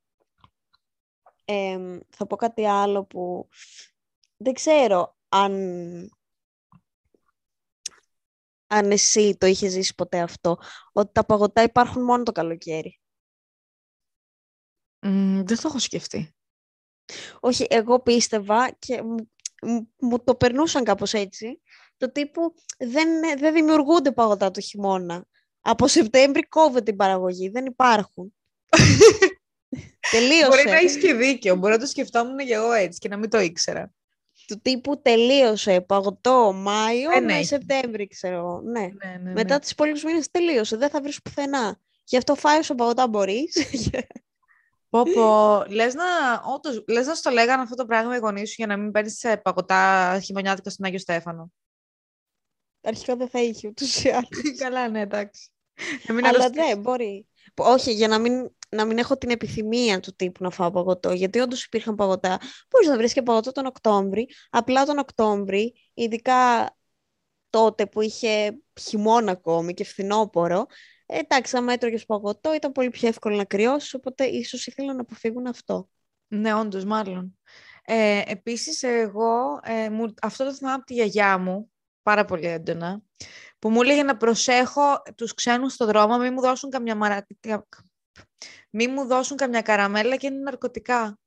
Ε, 1.46 2.00
θα 2.10 2.28
πω 2.28 2.36
κάτι 2.36 2.66
άλλο 2.66 3.06
που 3.06 3.48
δεν 4.38 4.54
ξέρω 4.54 5.18
αν, 5.30 5.54
αν 8.68 8.92
εσύ 8.92 9.38
το 9.38 9.46
είχες 9.46 9.72
ζήσει 9.72 9.96
ποτέ 9.96 10.22
αυτό, 10.22 10.58
ότι 10.92 11.12
τα 11.12 11.26
παγωτά 11.26 11.64
υπάρχουν 11.64 12.04
μόνο 12.04 12.24
το 12.24 12.32
καλοκαίρι. 12.32 13.00
δεν 15.00 15.46
το 15.46 15.64
έχω 15.64 15.80
σκεφτεί. 15.80 16.36
Όχι, 17.40 17.66
εγώ 17.70 18.00
πίστευα 18.00 18.72
και 18.80 19.02
μου, 20.00 20.24
το 20.24 20.36
περνούσαν 20.36 20.84
κάπως 20.84 21.14
έτσι. 21.14 21.62
Το 21.98 22.12
τύπου 22.12 22.54
δεν, 22.78 23.08
δεν 23.38 23.54
δημιουργούνται 23.54 24.12
παγωτά 24.12 24.52
το 24.52 24.62
χειμώνα. 24.62 25.26
Από 25.62 25.88
Σεπτέμβρη 25.88 26.42
κόβεται 26.42 26.84
την 26.84 26.96
παραγωγή, 26.96 27.50
δεν 27.50 27.66
υπάρχουν. 27.66 28.34
τελείωσε. 30.12 30.48
Μπορεί 30.48 30.64
να 30.66 30.76
έχεις 30.76 30.98
και 30.98 31.14
δίκιο. 31.14 31.56
Μπορεί 31.56 31.74
να 31.74 31.80
το 31.80 31.86
σκεφτόμουν 31.86 32.38
και 32.38 32.54
εγώ 32.54 32.72
έτσι 32.72 33.00
και 33.00 33.08
να 33.08 33.18
μην 33.18 33.30
το 33.30 33.40
ήξερα. 33.40 33.94
Του 34.48 34.62
τύπου 34.62 35.02
τελείωσε 35.02 35.82
παγωτό 35.82 36.54
Μάιο 36.54 37.12
ε, 37.12 37.20
με 37.20 37.44
Σεπτέμβρι, 37.44 38.08
ξέρω. 38.08 38.62
Ναι. 38.62 38.80
ναι, 38.80 39.20
ναι 39.24 39.32
Μετά 39.32 39.54
ναι. 39.54 39.60
τις 39.60 39.72
υπόλοιπους 39.72 40.04
μήνες 40.04 40.32
τελείωσε. 40.32 40.78
Δεν 40.78 40.90
θα 40.90 41.02
βρεις 41.02 41.22
πουθενά. 41.22 41.80
Γι' 42.04 42.18
αυτό 42.18 42.36
φάει 42.36 42.58
όσο 42.58 42.76
παγωτά 42.76 43.08
μπορείς. 43.08 43.56
Πω, 44.96 45.04
πω. 45.14 45.64
Λες 45.70 45.94
να, 45.94 46.04
όντως, 46.56 46.84
λες 46.88 47.08
να 47.08 47.16
στο 47.16 47.30
λέγανε 47.30 47.62
αυτό 47.62 47.76
το 47.76 47.86
πράγμα 47.86 48.16
οι 48.16 48.20
γονείς 48.20 48.50
σου 48.50 48.56
για 48.58 48.68
να 48.68 48.78
μην 48.78 48.92
παίρνεις 48.92 49.26
παγωτά 49.44 50.20
χειμωνιάτικα 50.24 50.70
στον 50.70 50.86
Άγιο 50.86 51.00
Στέφανο. 51.00 51.52
Αρχικά 52.82 53.16
δεν 53.16 53.30
θα 53.30 53.42
είχε 53.42 53.68
ούτως 53.68 54.04
ή 54.04 54.10
άλλως. 54.10 54.30
Καλά, 54.64 54.90
ναι, 54.90 55.02
εντάξει. 55.02 55.50
Αλλά 56.24 56.50
δεν, 56.50 56.80
μπορεί. 56.80 57.28
Όχι, 57.56 57.92
για 57.92 58.08
να 58.08 58.20
μην, 58.20 58.50
να 58.70 58.86
μην 58.86 58.98
έχω 58.98 59.18
την 59.18 59.30
επιθυμία 59.30 60.00
του 60.00 60.16
τύπου 60.16 60.44
να 60.44 60.50
φάω 60.50 60.72
παγωτό. 60.72 61.12
Γιατί 61.12 61.40
όντως 61.40 61.66
υπήρχαν 61.66 61.96
παγωτά. 61.96 62.40
Μπορείς 62.70 62.88
να 62.88 62.98
βρεις 62.98 63.14
και 63.14 63.22
παγωτό 63.22 63.52
τον 63.52 63.66
Οκτώβρη. 63.66 64.30
Απλά 64.50 64.86
τον 64.86 64.98
Οκτώβρη, 64.98 65.74
ειδικά 65.94 66.70
τότε 67.50 67.86
που 67.86 68.02
είχε 68.02 68.60
χειμώνα 68.80 69.32
ακόμη 69.32 69.74
και 69.74 69.84
φθινόπωρο, 69.84 70.60
ε, 70.60 70.66
εντάξει, 71.06 71.58
άμα 71.58 71.74
έτρωγες 71.74 72.06
παγωτό 72.06 72.54
ήταν 72.54 72.72
πολύ 72.72 72.90
πιο 72.90 73.08
εύκολο 73.08 73.36
να 73.36 73.46
κρυώσεις, 73.46 73.94
οπότε 73.94 74.26
ίσως 74.26 74.68
ήθελαν 74.68 74.96
να 74.96 75.02
αποφύγουν 75.02 75.48
αυτό. 75.48 75.90
Ναι, 76.28 76.54
όντως, 76.54 76.86
μάλλον. 76.86 77.38
Ε, 77.86 78.22
Επίσης, 78.26 78.84
εγώ 78.84 79.60
ε, 79.64 79.90
μου, 79.90 80.14
αυτό 80.22 80.46
το 80.46 80.54
θυμάμαι 80.54 80.76
από 80.76 80.86
τη 80.86 80.94
γιαγιά 80.94 81.38
μου 81.38 81.72
πάρα 82.02 82.26
πολύ 82.26 82.46
έντονα 82.46 83.02
που 83.60 83.70
μου 83.70 83.82
έλεγε 83.82 84.04
να 84.04 84.18
προσέχω 84.18 85.02
τους 85.16 85.34
ξένους 85.34 85.74
στο 85.74 85.86
δρόμο, 85.86 86.18
μην 86.18 86.34
μου 86.34 86.42
δώσουν 86.42 86.70
καμιά, 86.70 86.96
μαρα... 86.96 87.28
μη 88.70 88.88
μου 88.88 89.06
δώσουν 89.06 89.38
καμιά 89.38 89.62
καραμέλα 89.62 90.16
και 90.16 90.28
είναι 90.28 90.38
ναρκωτικά. 90.40 91.20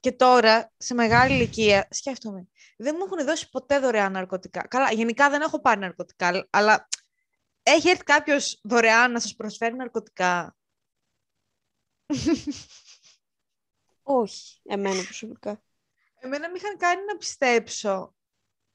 Και 0.00 0.12
τώρα, 0.12 0.72
σε 0.76 0.94
μεγάλη 0.94 1.34
ηλικία, 1.34 1.88
σκέφτομαι, 1.90 2.46
δεν 2.76 2.94
μου 2.98 3.04
έχουν 3.06 3.26
δώσει 3.26 3.48
ποτέ 3.50 3.78
δωρεάν 3.78 4.12
ναρκωτικά. 4.12 4.66
Καλά, 4.68 4.92
γενικά 4.92 5.30
δεν 5.30 5.40
έχω 5.40 5.60
πάρει 5.60 5.80
ναρκωτικά, 5.80 6.46
αλλά 6.50 6.88
έχει 7.68 7.88
έρθει 7.88 8.02
κάποιος 8.02 8.60
δωρεάν 8.62 9.12
να 9.12 9.20
σας 9.20 9.34
προσφέρει 9.34 9.74
ναρκωτικά; 9.74 10.56
Όχι, 14.02 14.60
εμένα 14.64 15.02
προσωπικά. 15.04 15.62
Εμένα 16.18 16.50
με 16.50 16.56
είχαν 16.56 16.76
κάνει 16.76 17.04
να 17.04 17.16
πιστέψω 17.16 18.14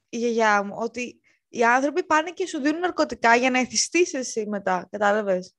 η 0.10 0.18
γιαγιά 0.18 0.64
μου 0.64 0.76
ότι 0.78 1.22
οι 1.50 1.64
άνθρωποι 1.64 2.04
πάνε 2.04 2.32
και 2.32 2.48
σου 2.48 2.60
δίνουν 2.60 2.80
ναρκωτικά 2.80 3.36
για 3.36 3.50
να 3.50 3.60
εθιστείς 3.60 4.14
εσύ 4.14 4.46
μετά, 4.48 4.88
κατάλαβες; 4.92 5.56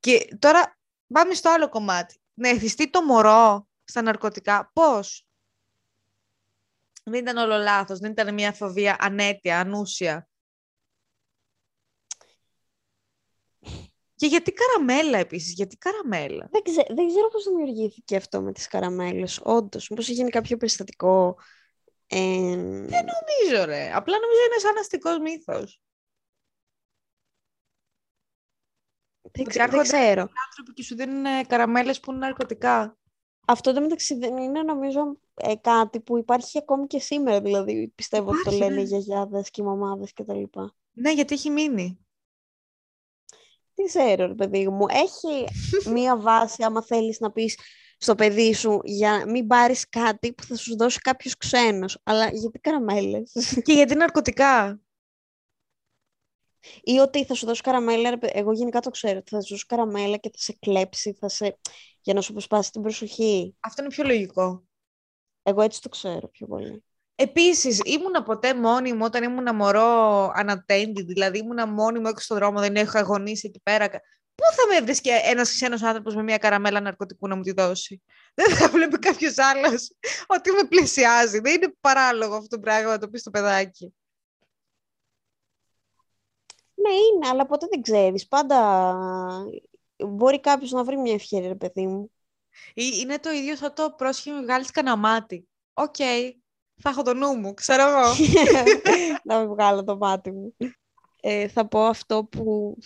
Και 0.00 0.36
τώρα 0.38 0.78
πάμε 1.12 1.34
στο 1.34 1.50
άλλο 1.50 1.68
κομμάτι. 1.68 2.18
Να 2.34 2.48
εθιστεί 2.48 2.90
το 2.90 3.02
μωρό 3.02 3.68
στα 3.84 4.02
ναρκωτικά. 4.02 4.70
Πώς; 4.72 5.26
Δεν 7.04 7.20
ήταν 7.20 7.36
όλο 7.36 7.56
λάθος, 7.56 7.98
δεν 7.98 8.10
ήταν 8.10 8.34
μια 8.34 8.52
φοβία 8.52 8.96
ανέτεια, 9.00 9.60
ανούσια. 9.60 10.28
Και 14.16 14.26
γιατί 14.26 14.52
καραμέλα 14.52 15.18
επίσης, 15.18 15.52
γιατί 15.52 15.76
καραμέλα; 15.76 16.48
Δεν, 16.50 16.62
ξέ, 16.62 16.84
δεν 16.94 17.06
ξέρω 17.06 17.28
πώς 17.28 17.44
δημιουργήθηκε 17.44 18.16
αυτό 18.16 18.42
με 18.42 18.52
τις 18.52 18.66
καραμέλες, 18.66 19.40
όντως. 19.42 19.88
Μήπως 19.88 20.08
γίνει 20.08 20.30
κάποιο 20.30 20.56
περιστατικό 20.56 21.36
δεν 22.08 23.04
νομίζω, 23.04 23.64
ρε. 23.64 23.92
Απλά 23.94 24.18
νομίζω 24.18 24.44
είναι 24.46 24.58
σαν 24.58 24.76
αστικός 24.78 25.18
μύθος. 25.18 25.80
Δεν, 29.32 29.44
ξέ, 29.44 29.66
δεν 29.66 29.82
ξέρω. 29.82 30.28
άνθρωποι 30.48 30.72
και 30.74 30.82
σου 30.82 30.94
δίνουν 30.94 31.46
καραμέλες 31.46 32.00
που 32.00 32.10
είναι 32.10 32.20
ναρκωτικά. 32.20 32.98
Αυτό 33.46 33.72
το 33.72 33.80
μεταξύ 33.80 34.14
δεν 34.14 34.36
είναι 34.36 34.62
νομίζω 34.62 35.18
ε, 35.34 35.54
κάτι 35.54 36.00
που 36.00 36.18
υπάρχει 36.18 36.58
ακόμη 36.58 36.86
και 36.86 36.98
σήμερα, 36.98 37.40
δηλαδή 37.40 37.92
πιστεύω 37.94 38.30
ότι 38.30 38.42
το 38.42 38.50
λένε 38.50 38.74
ναι. 38.74 38.80
οι 38.80 38.84
γιαγιάδες 38.84 39.50
και 39.50 39.60
οι 39.60 39.64
μαμάδες 39.64 40.12
κτλ. 40.12 40.42
Ναι, 40.92 41.12
γιατί 41.12 41.34
έχει 41.34 41.50
μείνει. 41.50 42.03
Τι 43.74 43.84
ξέρω, 43.84 44.26
ρε 44.26 44.34
παιδί 44.34 44.68
μου. 44.68 44.86
Έχει 44.88 45.44
μία 45.90 46.16
βάση 46.18 46.62
άμα 46.62 46.82
θέλεις 46.82 47.20
να 47.20 47.32
πεις 47.32 47.58
στο 47.98 48.14
παιδί 48.14 48.54
σου 48.54 48.80
για 48.84 49.10
να 49.10 49.30
μην 49.30 49.46
πάρεις 49.46 49.88
κάτι 49.88 50.32
που 50.32 50.42
θα 50.42 50.56
σου 50.56 50.76
δώσει 50.76 50.98
κάποιος 50.98 51.36
ξένος. 51.36 51.98
Αλλά 52.02 52.28
γιατί 52.32 52.58
καραμέλες; 52.58 53.32
Και 53.64 53.72
γιατί 53.72 53.94
ναρκωτικά; 53.94 54.80
Ή 56.82 56.98
ότι 56.98 57.24
θα 57.24 57.34
σου 57.34 57.46
δώσει 57.46 57.62
καραμέλα, 57.62 58.18
εγώ 58.20 58.52
γενικά 58.52 58.80
το 58.80 58.90
ξέρω, 58.90 59.22
θα 59.30 59.40
σου 59.40 59.48
δώσει 59.48 59.66
καραμέλα 59.66 60.16
και 60.16 60.28
θα 60.28 60.38
σε 60.38 60.56
κλέψει, 60.60 61.12
θα 61.12 61.28
σε... 61.28 61.58
για 62.00 62.14
να 62.14 62.20
σου 62.20 62.30
αποσπάσει 62.30 62.70
την 62.70 62.82
προσοχή. 62.82 63.56
Αυτό 63.60 63.82
είναι 63.82 63.90
πιο 63.90 64.04
λογικό. 64.04 64.64
Εγώ 65.42 65.62
έτσι 65.62 65.80
το 65.80 65.88
ξέρω 65.88 66.28
πιο 66.28 66.46
πολύ. 66.46 66.84
Επίσης, 67.16 67.80
ήμουνα 67.84 68.22
ποτέ 68.22 68.54
μόνη 68.54 68.92
μου 68.92 69.04
όταν 69.04 69.22
ήμουν 69.22 69.54
μωρό 69.54 70.26
unattended, 70.26 71.04
δηλαδή 71.06 71.38
ήμουνα 71.38 71.66
μόνη 71.66 71.98
μου 71.98 72.08
έξω 72.08 72.24
στον 72.24 72.36
δρόμο, 72.36 72.60
δεν 72.60 72.76
έχω 72.76 72.98
αγωνίσει 72.98 73.46
εκεί 73.46 73.60
πέρα. 73.62 73.88
Πού 74.34 74.44
θα 74.56 74.74
με 74.74 74.80
βρίσκει 74.80 75.08
ένας 75.08 75.50
ξένος 75.50 75.82
άνθρωπος 75.82 76.14
με 76.14 76.22
μια 76.22 76.38
καραμέλα 76.38 76.80
ναρκωτικού 76.80 77.28
να 77.28 77.36
μου 77.36 77.42
τη 77.42 77.52
δώσει; 77.52 78.02
Δεν 78.34 78.56
θα 78.56 78.68
βλέπει 78.68 78.98
κάποιος 78.98 79.38
άλλος 79.38 79.92
ότι 80.26 80.50
με 80.50 80.64
πλησιάζει. 80.68 81.38
Δεν 81.38 81.54
είναι 81.54 81.74
παράλογο 81.80 82.34
αυτό 82.34 82.56
το 82.56 82.58
πράγμα 82.58 82.90
να 82.90 82.98
το 82.98 83.08
πεις 83.08 83.20
στο 83.20 83.30
παιδάκι. 83.30 83.94
Ναι, 86.74 86.90
είναι, 86.90 87.28
αλλά 87.28 87.46
ποτέ 87.46 87.66
δεν 87.70 87.82
ξέρεις. 87.82 88.28
Πάντα 88.28 88.96
μπορεί 89.96 90.40
κάποιος 90.40 90.70
να 90.70 90.84
βρει 90.84 90.96
μια 90.96 91.14
ευκαιρία, 91.14 91.48
ρε 91.48 91.54
παιδί 91.54 91.86
μου. 91.86 92.10
Είναι 92.74 93.18
το 93.18 93.30
ίδιο 93.30 93.56
σαν 93.56 93.74
το 93.74 93.90
πρόσεχε 93.90 94.32
μη 94.32 94.42
βγάλεις 94.42 94.70
κανένα 94.70 94.96
μάτι. 94.96 95.48
Οκ, 95.72 95.96
θα 96.80 96.90
έχω 96.90 97.02
το 97.02 97.14
νου 97.14 97.34
μου, 97.34 97.54
ξέρω 97.54 97.82
εγώ. 97.88 98.14
να 99.24 99.38
μην 99.38 99.48
βγάλω 99.48 99.84
το 99.84 99.96
μάτι 99.96 100.30
μου. 100.30 100.56
Ε, 101.20 101.48
θα 101.48 101.68
πω 101.68 101.84
αυτό 101.84 102.24
που 102.24 102.76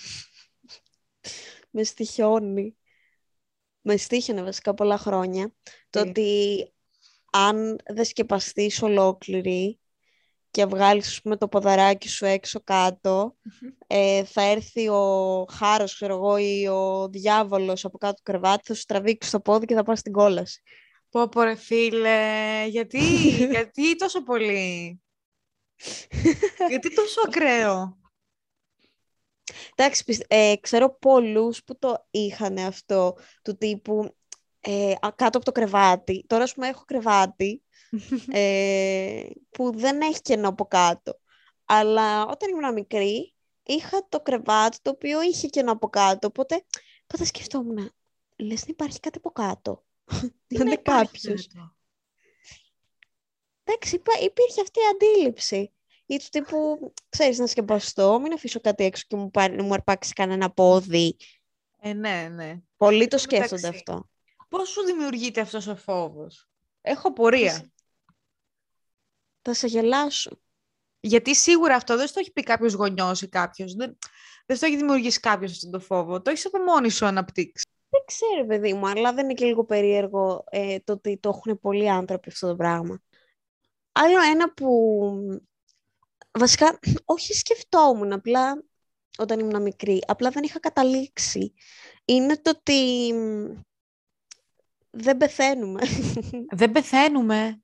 με 1.70 1.82
στοιχιώνει. 1.82 2.76
Με 3.80 3.96
στήχαινε 3.96 4.42
βασικά 4.42 4.74
πολλά 4.74 4.98
χρόνια. 4.98 5.54
Το 5.90 6.00
ότι 6.00 6.72
αν 7.32 7.78
δεν 7.86 8.04
σκεπαστείς 8.04 8.82
ολόκληρη 8.82 9.80
και 10.50 10.66
βγάλεις 10.66 11.20
με 11.24 11.36
το 11.36 11.48
ποδαράκι 11.48 12.08
σου 12.08 12.24
έξω 12.24 12.60
ε, 13.86 14.24
θα 14.24 14.42
έρθει 14.42 14.88
ο 14.88 15.44
χάρος, 15.50 15.94
ξέρω 15.94 16.14
εγώ, 16.14 16.36
ή 16.36 16.66
ο 16.66 17.08
διάβολος 17.08 17.84
από 17.84 17.98
κάτω 17.98 18.14
του 18.14 18.22
κρεβάτι, 18.22 18.62
θα 18.66 18.74
σου 18.74 18.84
τραβήξει 18.84 19.30
το 19.30 19.40
πόδι 19.40 19.66
και 19.66 19.74
θα 19.74 19.82
πας 19.82 19.98
στην 19.98 20.12
κόλαση. 20.12 20.62
Πω 21.10 21.28
πω 21.28 21.42
ρε 21.42 21.54
φίλε, 21.54 22.64
γιατί, 22.68 22.98
γιατί 23.50 23.96
τόσο 23.96 24.22
πολύ; 24.22 25.00
γιατί 26.68 26.94
τόσο 26.94 27.20
ακραίο; 27.26 27.98
Εντάξει, 29.74 30.24
ε, 30.28 30.54
ξέρω 30.60 30.98
πολλούς 30.98 31.64
που 31.64 31.78
το 31.78 32.06
είχαν 32.10 32.58
αυτό 32.58 33.16
του 33.42 33.56
τύπου 33.56 34.16
ε, 34.60 34.94
κάτω 35.00 35.36
από 35.36 35.44
το 35.44 35.52
κρεβάτι. 35.52 36.24
Τώρα, 36.26 36.42
ας 36.42 36.54
πούμε, 36.54 36.68
έχω 36.68 36.84
κρεβάτι 36.84 37.62
ε, 38.32 39.26
που 39.50 39.72
δεν 39.78 40.00
έχει 40.00 40.20
κενό 40.20 40.48
από 40.48 40.64
κάτω. 40.64 41.20
Αλλά 41.64 42.26
όταν 42.26 42.50
ήμουν 42.50 42.72
μικρή, 42.72 43.34
είχα 43.62 44.06
το 44.08 44.20
κρεβάτι 44.20 44.78
το 44.82 44.90
οποίο 44.90 45.22
είχε 45.22 45.48
κενό 45.48 45.72
από 45.72 45.88
κάτω. 45.88 46.26
Οπότε, 46.26 46.64
πάντα 47.06 47.24
σκεφτόμουν, 47.24 47.94
λες 48.36 48.60
να 48.60 48.66
υπάρχει 48.68 49.00
κάτι 49.00 49.18
από 49.18 49.30
κάτω. 49.30 49.84
Δεν 50.46 50.66
είναι 50.66 50.76
κάποιος. 50.76 51.48
Εντάξει, 53.64 54.02
υπήρχε 54.24 54.60
αυτή 54.60 54.78
η 54.78 54.86
αντίληψη 54.94 55.72
ή 56.06 56.16
του 56.16 56.26
τύπου, 56.30 56.92
ξέρεις, 57.08 57.38
να 57.38 57.46
σκεπαστώ, 57.46 58.20
μην 58.20 58.32
αφήσω 58.32 58.60
κάτι 58.60 58.84
έξω 58.84 59.04
και 59.06 59.16
μου, 59.16 59.30
πάρει, 59.30 59.62
μου 59.62 59.74
αρπάξει 59.74 60.12
κανένα 60.12 60.50
πόδι 60.50 61.16
Ε, 61.80 61.92
ναι, 61.92 62.28
ναι. 62.32 62.60
Πολλοί 62.76 62.98
το 62.98 63.02
Εν 63.04 63.08
τω 63.08 63.18
σκέφτονται 63.18 63.54
μεταξύ, 63.54 63.78
αυτό. 63.78 64.08
Πώς 64.48 64.68
σου 64.68 64.84
δημιουργείται 64.84 65.40
αυτός 65.40 65.66
ο 65.66 65.76
φόβος; 65.76 66.48
Έχω 66.80 67.12
πορεία. 67.12 67.72
Θα 69.42 69.54
σε 69.54 69.66
γελάσω. 69.66 70.40
Γιατί 71.00 71.36
σίγουρα 71.36 71.74
αυτό 71.74 71.96
δεν 71.96 72.06
στο 72.06 72.20
έχει 72.20 72.32
πει 72.32 72.42
κάποιος 72.42 72.72
γονιός 72.72 73.22
ή 73.22 73.28
κάποιος. 73.28 73.74
Δεν, 73.74 73.98
δεν 74.46 74.56
στο 74.56 74.66
έχει 74.66 74.76
δημιουργήσει 74.76 75.20
κάποιος 75.20 75.52
αυτό 75.52 75.70
το 75.70 75.80
φόβο. 75.80 76.22
Το 76.22 76.30
έχεις 76.30 76.46
από 76.46 76.58
μόνη 76.58 76.90
σου 76.90 77.06
αναπτύξει. 77.06 77.68
Δεν 77.90 78.00
ξέρω, 78.06 78.46
παιδί 78.46 78.74
μου, 78.74 78.88
αλλά 78.88 79.12
δεν 79.12 79.24
είναι 79.24 79.34
και 79.34 79.44
λίγο 79.44 79.64
περίεργο 79.64 80.44
ε, 80.50 80.78
το 80.78 80.92
ότι 80.92 81.18
το 81.18 81.28
έχουν 81.28 81.60
πολλοί 81.60 81.90
άνθρωποι 81.90 82.28
αυτό 82.28 82.48
το 82.48 82.56
πράγμα. 82.56 83.02
Άλλο 83.92 84.20
ένα 84.32 84.52
που 84.52 84.68
βασικά 86.38 86.78
όχι 87.04 87.32
σκεφτόμουν, 87.32 88.12
απλά 88.12 88.64
όταν 89.18 89.38
ήμουν 89.38 89.62
μικρή, 89.62 90.02
απλά 90.06 90.30
δεν 90.30 90.42
είχα 90.42 90.60
καταλήξει, 90.60 91.54
είναι 92.04 92.36
το 92.36 92.50
ότι 92.50 93.12
μ, 93.12 93.60
δεν 94.90 95.16
πεθαίνουμε. 95.16 95.80
Δεν 96.56 96.72
πεθαίνουμε. 96.72 97.60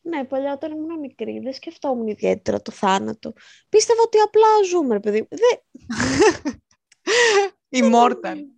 ναι, 0.00 0.24
παλιά 0.24 0.52
όταν 0.52 0.72
ήμουν 0.72 0.98
μικρή 0.98 1.38
δεν 1.38 1.52
σκεφτόμουν 1.52 2.06
ιδιαίτερα 2.06 2.62
το 2.62 2.72
θάνατο. 2.72 3.32
Πίστευα 3.68 4.02
ότι 4.02 4.18
απλά 4.18 4.46
ζούμε, 4.70 4.94
ρε 4.94 5.00
παιδί. 5.00 5.20
μου. 5.20 5.28
Δεν... 7.70 7.92
Immortal. 7.92 8.53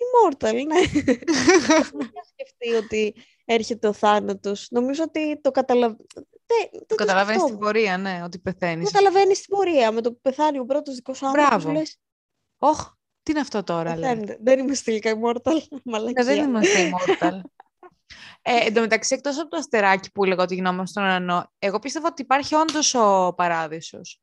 Immortal, 0.00 0.52
ναι. 0.52 1.02
Δεν 1.02 1.18
είχα 1.58 2.24
σκεφτεί 2.32 2.74
ότι 2.84 3.14
έρχεται 3.44 3.88
ο 3.88 3.92
θάνατος. 3.92 4.66
Νομίζω 4.70 5.02
ότι 5.02 5.40
το 5.40 5.50
καταλαβαίνω. 5.50 5.96
Το 6.86 6.94
καταλαβαίνεις 6.94 7.42
στην 7.42 7.58
πορεία, 7.58 7.96
ναι, 7.98 8.20
ότι 8.24 8.38
πεθαίνεις. 8.38 8.90
Καταλαβαίνεις 8.92 9.40
την 9.40 9.56
πορεία. 9.56 9.92
Με 9.92 10.00
το 10.00 10.12
που 10.12 10.20
πεθάνει 10.20 10.58
ο 10.58 10.64
πρώτος 10.64 10.94
δικός 10.94 11.22
άνθρωπος. 11.22 11.48
Μπράβο. 11.48 11.72
Λες. 11.78 11.98
Όχ, 12.58 12.90
τι 13.22 13.30
είναι 13.30 13.40
αυτό 13.40 13.62
τώρα, 13.62 13.96
λέει. 13.96 14.36
Δεν 14.40 14.58
είμαστε 14.58 14.90
τελικά 14.90 15.12
immortal. 15.14 15.52
Ναι, 15.70 15.78
Μαλακία. 15.84 16.24
δεν 16.24 16.48
είμαστε 16.48 16.90
immortal. 16.90 17.40
Ε, 18.42 18.66
εν 18.66 18.74
τω 18.74 18.80
μεταξύ, 18.80 19.14
εκτός 19.14 19.38
από 19.38 19.48
το 19.48 19.56
αστεράκι 19.56 20.12
που 20.12 20.24
έλεγα 20.24 20.42
ότι 20.42 20.54
γινόμαστε 20.54 20.90
στον 20.90 21.02
ουρανό, 21.02 21.52
εγώ 21.58 21.78
πίστευα 21.78 22.08
ότι 22.08 22.22
υπάρχει 22.22 22.54
όντως 22.54 22.94
ο 22.94 23.32
παράδεισος. 23.36 24.20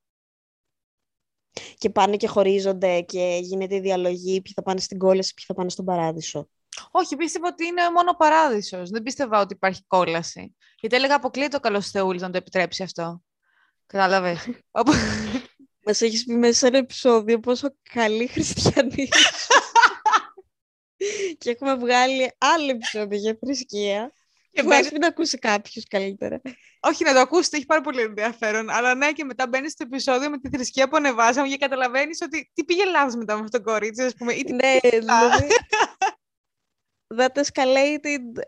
Και 1.77 1.89
πάνε 1.89 2.15
και 2.15 2.27
χωρίζονται 2.27 3.01
και 3.01 3.39
γίνεται 3.41 3.75
η 3.75 3.79
διαλογή. 3.79 4.41
Ποιοι 4.41 4.53
θα 4.55 4.61
πάνε 4.63 4.79
στην 4.79 4.97
κόλαση, 4.97 5.33
ποιοι 5.33 5.45
θα 5.47 5.53
πάνε 5.53 5.69
στον 5.69 5.85
παράδεισο. 5.85 6.49
Όχι, 6.91 7.15
πίστευα 7.15 7.47
ότι 7.47 7.65
είναι 7.65 7.81
μόνο 7.93 8.09
ο 8.13 8.15
παράδεισος. 8.15 8.89
Δεν 8.89 9.03
πίστευα 9.03 9.41
ότι 9.41 9.53
υπάρχει 9.53 9.83
κόλαση. 9.87 10.55
Γιατί 10.79 10.95
έλεγα 10.95 11.15
αποκλείεται 11.15 11.55
ο 11.55 11.59
καλός 11.59 11.89
Θεούλης 11.89 12.21
να 12.21 12.29
το 12.29 12.37
επιτρέψει 12.37 12.83
αυτό. 12.83 13.21
Κατάλαβες. 13.85 14.49
Όπου- 14.71 14.93
Μας 15.85 16.01
έχεις 16.01 16.25
πει 16.25 16.33
μέσα 16.33 16.53
σε 16.53 16.67
ένα 16.67 16.77
επεισόδιο 16.77 17.39
πόσο 17.39 17.67
καλή 17.93 18.27
χριστιανή. 18.27 18.93
είσαι. 19.03 19.27
και 21.37 21.49
έχουμε 21.49 21.75
βγάλει 21.75 22.31
άλλο 22.37 22.69
επεισόδιο 22.69 23.17
για 23.17 23.37
θρησκεία. 23.41 24.11
Και 24.51 24.61
Που 24.61 24.67
μπαίνεις- 24.67 24.85
ας 24.85 24.91
μην 24.91 25.03
ακούσει 25.05 25.37
κάποιο 25.37 25.81
καλύτερα. 25.89 26.41
Όχι, 26.79 27.03
να 27.03 27.13
το 27.13 27.19
ακούσετε, 27.19 27.57
έχει 27.57 27.65
πάρα 27.65 27.81
πολύ 27.81 28.01
ενδιαφέρον. 28.01 28.69
Αλλά 28.69 28.95
ναι, 28.95 29.11
και 29.11 29.23
μετά 29.23 29.47
μπαίνεις 29.47 29.71
στο 29.71 29.83
επεισόδιο 29.87 30.29
με 30.29 30.37
τη 30.39 30.49
θρησκεία 30.49 30.87
που 30.89 30.95
ανεβάσαμε 30.95 31.47
και 31.47 31.57
καταλαβαίνεις 31.57 32.21
ότι 32.21 32.51
τι 32.53 32.63
πήγε 32.65 32.85
λάθος 32.85 33.15
μετά 33.15 33.35
με 33.35 33.41
αυτό 33.43 33.57
το 33.57 33.63
κορίτσι, 33.63 34.03
ας 34.03 34.13
πούμε. 34.13 34.33
Ή 34.33 34.43
τι... 34.43 34.53
ναι, 34.53 34.77
δηλαδή. 34.81 35.47
That 37.15 37.41
escalated. 37.43 38.41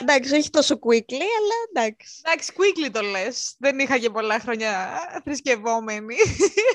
Εντάξει, 0.00 0.34
όχι 0.34 0.50
τόσο 0.50 0.74
quickly, 0.74 1.14
αλλά 1.38 1.54
εντάξει. 1.70 2.20
Εντάξει, 2.24 2.52
quickly 2.56 2.90
το 2.92 3.00
λες. 3.00 3.54
Δεν 3.58 3.78
είχα 3.78 3.98
και 3.98 4.10
πολλά 4.10 4.40
χρόνια 4.40 4.98
θρησκευόμενη. 5.24 6.14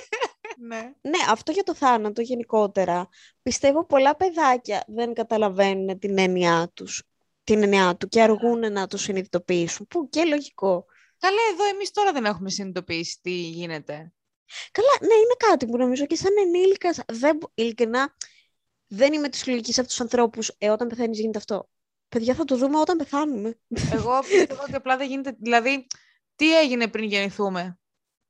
ναι. 0.68 0.80
Ναι, 1.02 1.18
αυτό 1.30 1.52
για 1.52 1.64
το 1.64 1.76
θάνατο 1.76 2.22
γενικότερα. 2.22 3.10
Πιστεύω 3.42 3.86
πολλά 3.86 4.16
παιδάκια 4.16 4.84
δεν 4.88 5.14
καταλαβαίνουν 5.14 6.00
την 6.00 6.18
έννοιά 6.18 6.72
τους, 6.74 7.04
την 7.52 7.64
έννοιά 7.64 7.96
του 7.96 8.08
και 8.08 8.22
αργούν 8.22 8.72
να 8.72 8.88
το 8.88 8.98
συνειδητοποιήσουν. 8.98 9.88
Που 9.88 10.10
και 10.10 10.24
λογικό. 10.24 10.86
Καλά, 11.18 11.40
εδώ 11.54 11.66
εμείς 11.66 11.92
τώρα 11.92 12.12
δεν 12.12 12.26
έχουμε 12.26 12.50
συνειδητοποιήσει 12.50 13.20
τι 13.22 13.32
γίνεται. 13.32 14.14
Καλά, 14.72 14.90
ναι, 15.02 15.14
είναι 15.14 15.36
κάτι 15.38 15.66
που 15.66 15.78
νομίζω 15.78 16.06
και 16.06 16.16
σαν 16.16 16.32
ενήλικας, 16.46 17.00
δεν, 17.08 17.38
μπο- 17.38 17.52
ειλικρινά, 17.54 18.16
δεν 18.88 19.14
είμαι 19.14 19.30
της 19.30 19.48
λογικής 19.48 19.80
από 19.80 19.88
τους 19.88 20.02
ανθρώπους, 20.02 20.52
ε, 20.58 20.70
όταν 20.70 20.88
πεθαίνεις 20.88 21.20
γίνεται 21.20 21.38
αυτό. 21.38 21.70
Παιδιά, 22.10 22.34
θα 22.34 22.44
το 22.44 22.58
δούμε 22.58 22.80
όταν 22.80 22.98
πεθάνουμε. 22.98 23.60
Εγώ 23.92 24.20
πιστεύω 24.20 24.62
ότι 24.62 24.76
απλά 24.76 24.98
δεν 24.98 25.08
γίνεται. 25.08 25.36
Δηλαδή, 25.40 25.88
τι 26.36 26.58
έγινε 26.60 26.88
πριν 26.88 27.04
γεννηθούμε; 27.04 27.80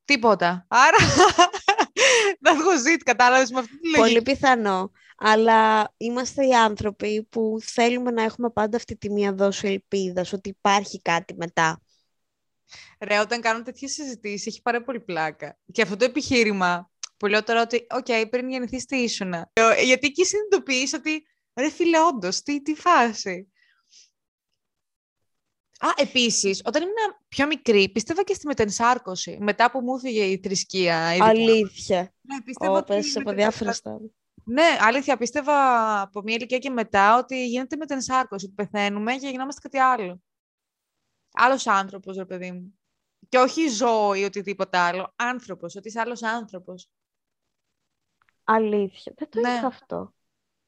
Τίποτα. 0.05 0.65
Άρα. 0.67 0.97
θα 2.43 2.55
βγω 2.55 2.77
ζήτ, 2.77 3.03
κατάλαβες 3.03 3.51
με 3.51 3.59
αυτή 3.59 3.79
τη 3.79 3.87
λογική. 3.87 3.99
Πολύ 3.99 4.21
πιθανό. 4.21 4.91
Αλλά 5.23 5.93
είμαστε 5.97 6.47
οι 6.47 6.53
άνθρωποι 6.53 7.23
που 7.23 7.57
θέλουμε 7.61 8.11
να 8.11 8.23
έχουμε 8.23 8.49
πάντα 8.49 8.77
αυτή 8.77 8.97
τη 8.97 9.11
μία 9.11 9.33
δόση 9.33 9.67
ελπίδας, 9.67 10.33
ότι 10.33 10.49
υπάρχει 10.49 11.01
κάτι 11.01 11.35
μετά. 11.37 11.81
Ρε, 12.99 13.19
όταν 13.19 13.41
κάνω 13.41 13.61
τέτοιες 13.61 13.91
συζητήσεις, 13.91 14.45
έχει 14.45 14.61
πάρα 14.61 14.83
πολύ 14.83 14.99
πλάκα. 14.99 15.57
Και 15.71 15.81
αυτό 15.81 15.95
το 15.95 16.05
επιχείρημα 16.05 16.91
που 17.17 17.25
λέω 17.27 17.43
τώρα 17.43 17.61
ότι, 17.61 17.87
οκ, 17.89 18.29
πριν 18.29 18.49
γεννηθείς, 18.49 18.85
τι 18.85 18.97
ήσουνα. 18.97 19.49
Ε, 19.53 19.83
Γιατί 19.83 20.07
εκεί 20.07 20.25
συνειδητοποιείς 20.25 20.93
ότι, 20.93 21.25
ρε 21.59 21.69
φίλε, 21.69 21.99
όντως, 21.99 22.41
τι, 22.41 22.61
τι 22.61 22.75
φάση. 22.75 23.51
Α, 25.79 25.87
επίσης, 25.95 26.61
όταν 26.65 26.81
ήμουν 26.81 26.95
πιο 27.27 27.47
μικρή, 27.47 27.89
πίστευα 27.89 28.23
και 28.23 28.33
στη 28.33 28.47
μετενσάρκωση. 28.47 29.37
Μετά 29.41 29.71
που 29.71 29.81
μου 29.81 29.95
έφυγε 29.95 30.23
η 30.23 30.39
θρησκεία. 30.43 31.11
ειδικά. 31.11 31.25
Αλήθεια. 31.25 32.13
Ναι, 32.21 32.41
πίστευα 32.41 32.71
Ω, 32.71 32.75
ότι 32.75 32.93
πες 32.93 33.13
η 33.13 33.19
από 33.19 33.31
διάφορα 33.31 33.73
στάδια. 33.73 34.09
Ναι, 34.43 34.77
αλήθεια, 34.79 35.17
πίστευα 35.17 36.01
από 36.01 36.21
μια 36.21 36.35
ηλικία 36.35 36.57
και 36.57 36.69
μετά 36.69 37.17
ότι 37.17 37.47
γίνεται 37.47 37.75
μετενσάρκωση, 37.75 38.45
ότι 38.45 38.53
πεθαίνουμε 38.53 39.15
και 39.15 39.27
γινόμαστε 39.27 39.61
κάτι 39.61 39.77
άλλο. 39.77 40.21
Άλλος 41.33 41.67
άνθρωπος, 41.67 42.17
ρε 42.17 42.25
παιδί 42.25 42.51
μου. 42.51 42.79
Και 43.29 43.37
όχι 43.37 43.67
ζώο 43.67 44.13
ή 44.13 44.23
οτιδήποτε 44.23 44.77
άλλο. 44.77 45.13
Άνθρωπος, 45.15 45.75
ότι 45.75 45.87
είσαι 45.87 45.99
άλλος 45.99 46.23
άνθρωπος. 46.23 46.89
Αλήθεια. 48.43 49.13
Δεν 49.15 49.29
το 49.29 49.39
Ναι. 49.39 49.49
είχα 49.49 49.67
αυτό. 49.67 50.13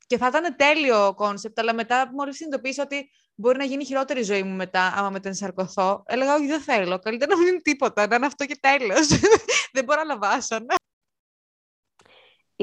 Και 0.07 0.17
θα 0.17 0.27
ήταν 0.27 0.55
τέλειο 0.55 1.13
concept, 1.15 1.59
αλλά 1.59 1.73
μετά 1.73 2.11
μόλις 2.13 2.35
συνειδητοποίησα 2.35 2.83
ότι 2.83 3.09
μπορεί 3.35 3.57
να 3.57 3.63
γίνει 3.63 3.85
χειρότερη 3.85 4.19
η 4.19 4.23
ζωή 4.23 4.43
μου 4.43 4.55
μετά, 4.55 4.93
άμα 4.95 5.09
μετενσαρκωθώ, 5.09 6.03
έλεγα 6.05 6.35
όχι 6.35 6.45
δεν 6.47 6.61
θέλω, 6.61 6.99
καλύτερα 6.99 7.33
να 7.35 7.39
μην 7.39 7.47
είναι 7.47 7.61
τίποτα, 7.61 8.07
να 8.07 8.15
είναι 8.15 8.25
αυτό 8.25 8.45
και 8.45 8.57
τέλος. 8.61 9.07
δεν 9.73 9.83
μπορώ 9.83 10.03
να 10.03 10.17
βάσανα. 10.17 10.75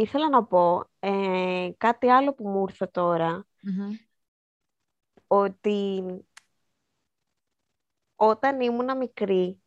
Ήθελα 0.00 0.28
να 0.28 0.44
πω 0.44 0.84
ε, 0.98 1.70
κάτι 1.76 2.08
άλλο 2.08 2.34
που 2.34 2.48
μου 2.48 2.64
ήρθε 2.68 2.86
τώρα, 2.86 3.46
ότι 5.26 6.02
όταν 8.16 8.60
ήμουνα 8.60 8.96
μικρή, 8.96 9.62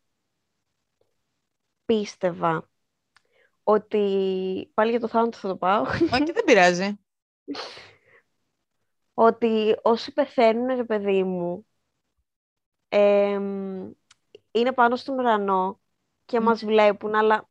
πίστευα 1.84 2.68
ότι, 3.62 4.70
πάλι 4.74 4.90
για 4.90 5.00
το 5.00 5.08
θάνατο 5.08 5.38
θα 5.38 5.48
το 5.48 5.56
πάω, 5.56 5.82
Όχι, 5.82 6.32
δεν 6.32 6.44
πειράζει. 6.44 6.98
ότι 9.14 9.76
όσοι 9.82 10.12
πεθαίνουν, 10.12 10.66
ρε 10.66 10.84
παιδί 10.84 11.22
μου, 11.24 11.66
εμ, 12.88 13.90
είναι 14.50 14.72
πάνω 14.72 14.96
στον 14.96 15.18
ουρανό 15.18 15.80
και 16.24 16.40
Μμ. 16.40 16.44
μας 16.44 16.64
βλέπουν, 16.64 17.14
αλλά 17.14 17.48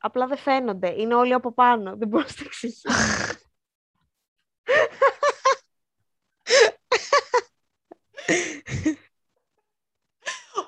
απλά 0.00 0.26
δεν 0.26 0.38
φαίνονται. 0.38 0.94
Είναι 1.00 1.14
όλοι 1.14 1.32
από 1.32 1.52
πάνω. 1.52 1.96
Δεν 1.96 2.08
μπορώ 2.08 2.24
να 2.28 2.34
το 2.34 2.42
εξηγήσω. 2.44 2.88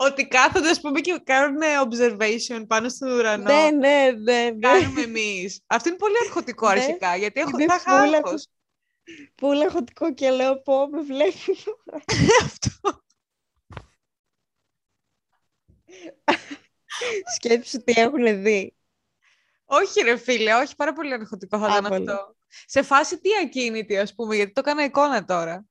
ότι 0.04 0.28
κάθονται, 0.28 0.68
ας 0.68 0.80
πούμε, 0.80 1.00
και 1.00 1.20
κάνουν 1.24 1.60
observation 1.88 2.64
πάνω 2.66 2.88
στον 2.88 3.10
ουρανό. 3.10 3.44
ναι, 3.44 3.70
ναι, 3.70 4.10
ναι, 4.22 4.50
ναι. 4.50 4.58
κάνουμε 4.68 5.02
εμείς. 5.02 5.60
Αυτό 5.66 5.88
είναι 5.88 5.98
πολύ 5.98 6.14
αρχοντικό 6.24 6.72
Ναι, 6.72 6.80
αρχικά, 6.80 7.16
γιατί 7.16 7.40
έχω 7.40 7.50
είναι 7.52 7.66
τα 7.66 7.78
φούλα 7.78 8.20
χάχος. 8.22 8.46
Πολύ 9.34 9.64
αχωτικό 9.64 10.14
και 10.14 10.30
λέω 10.30 10.62
πω 10.62 10.88
με 10.88 11.02
βλέπεις. 11.02 11.64
Αυτό. 12.44 12.70
Σκέψου 17.34 17.82
τι 17.82 17.92
έχουν 17.96 18.42
δει. 18.42 18.74
Όχι 19.74 20.00
ρε 20.02 20.16
φίλε, 20.16 20.54
όχι, 20.54 20.74
πάρα 20.76 20.92
πολύ 20.92 21.12
αρχοντικό 21.12 21.58
θα 21.58 21.66
ήταν 21.66 21.86
Άβολο. 21.86 22.12
αυτό. 22.12 22.36
Σε 22.66 22.82
φάση 22.82 23.18
τι 23.20 23.28
ακίνητη, 23.44 23.98
ας 23.98 24.14
πούμε, 24.14 24.36
γιατί 24.36 24.52
το 24.52 24.60
έκανα 24.64 24.84
εικόνα 24.84 25.24
τώρα. 25.24 25.64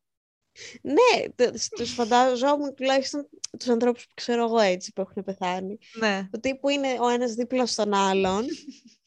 Ναι, 0.82 1.30
τε- 1.36 1.56
τους 1.76 1.94
φαντάζομαι 1.94 2.72
τουλάχιστον 2.72 3.30
τους 3.60 3.68
ανθρώπους 3.70 4.04
που 4.08 4.12
ξέρω 4.14 4.44
εγώ 4.44 4.60
έτσι 4.60 4.92
που 4.94 5.02
έχουν 5.02 5.24
πεθάνει. 5.24 5.78
Ναι. 5.94 6.28
Το 6.32 6.40
τύπου 6.40 6.70
είναι 6.70 6.98
ο 7.00 7.08
ένας 7.08 7.34
δίπλα 7.34 7.66
στον 7.66 7.94
άλλον 7.94 8.46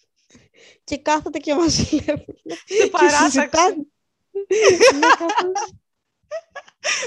και 0.85 0.99
κάθονται 0.99 1.39
και 1.39 1.55
μας 1.55 1.77
βλέπουν. 1.83 2.37
Σε 2.65 2.77
και 2.85 2.87
παράταξη. 2.91 3.31
συζητάνε. 3.31 3.75
Ναι, 4.95 5.07
κάπως. 5.19 5.73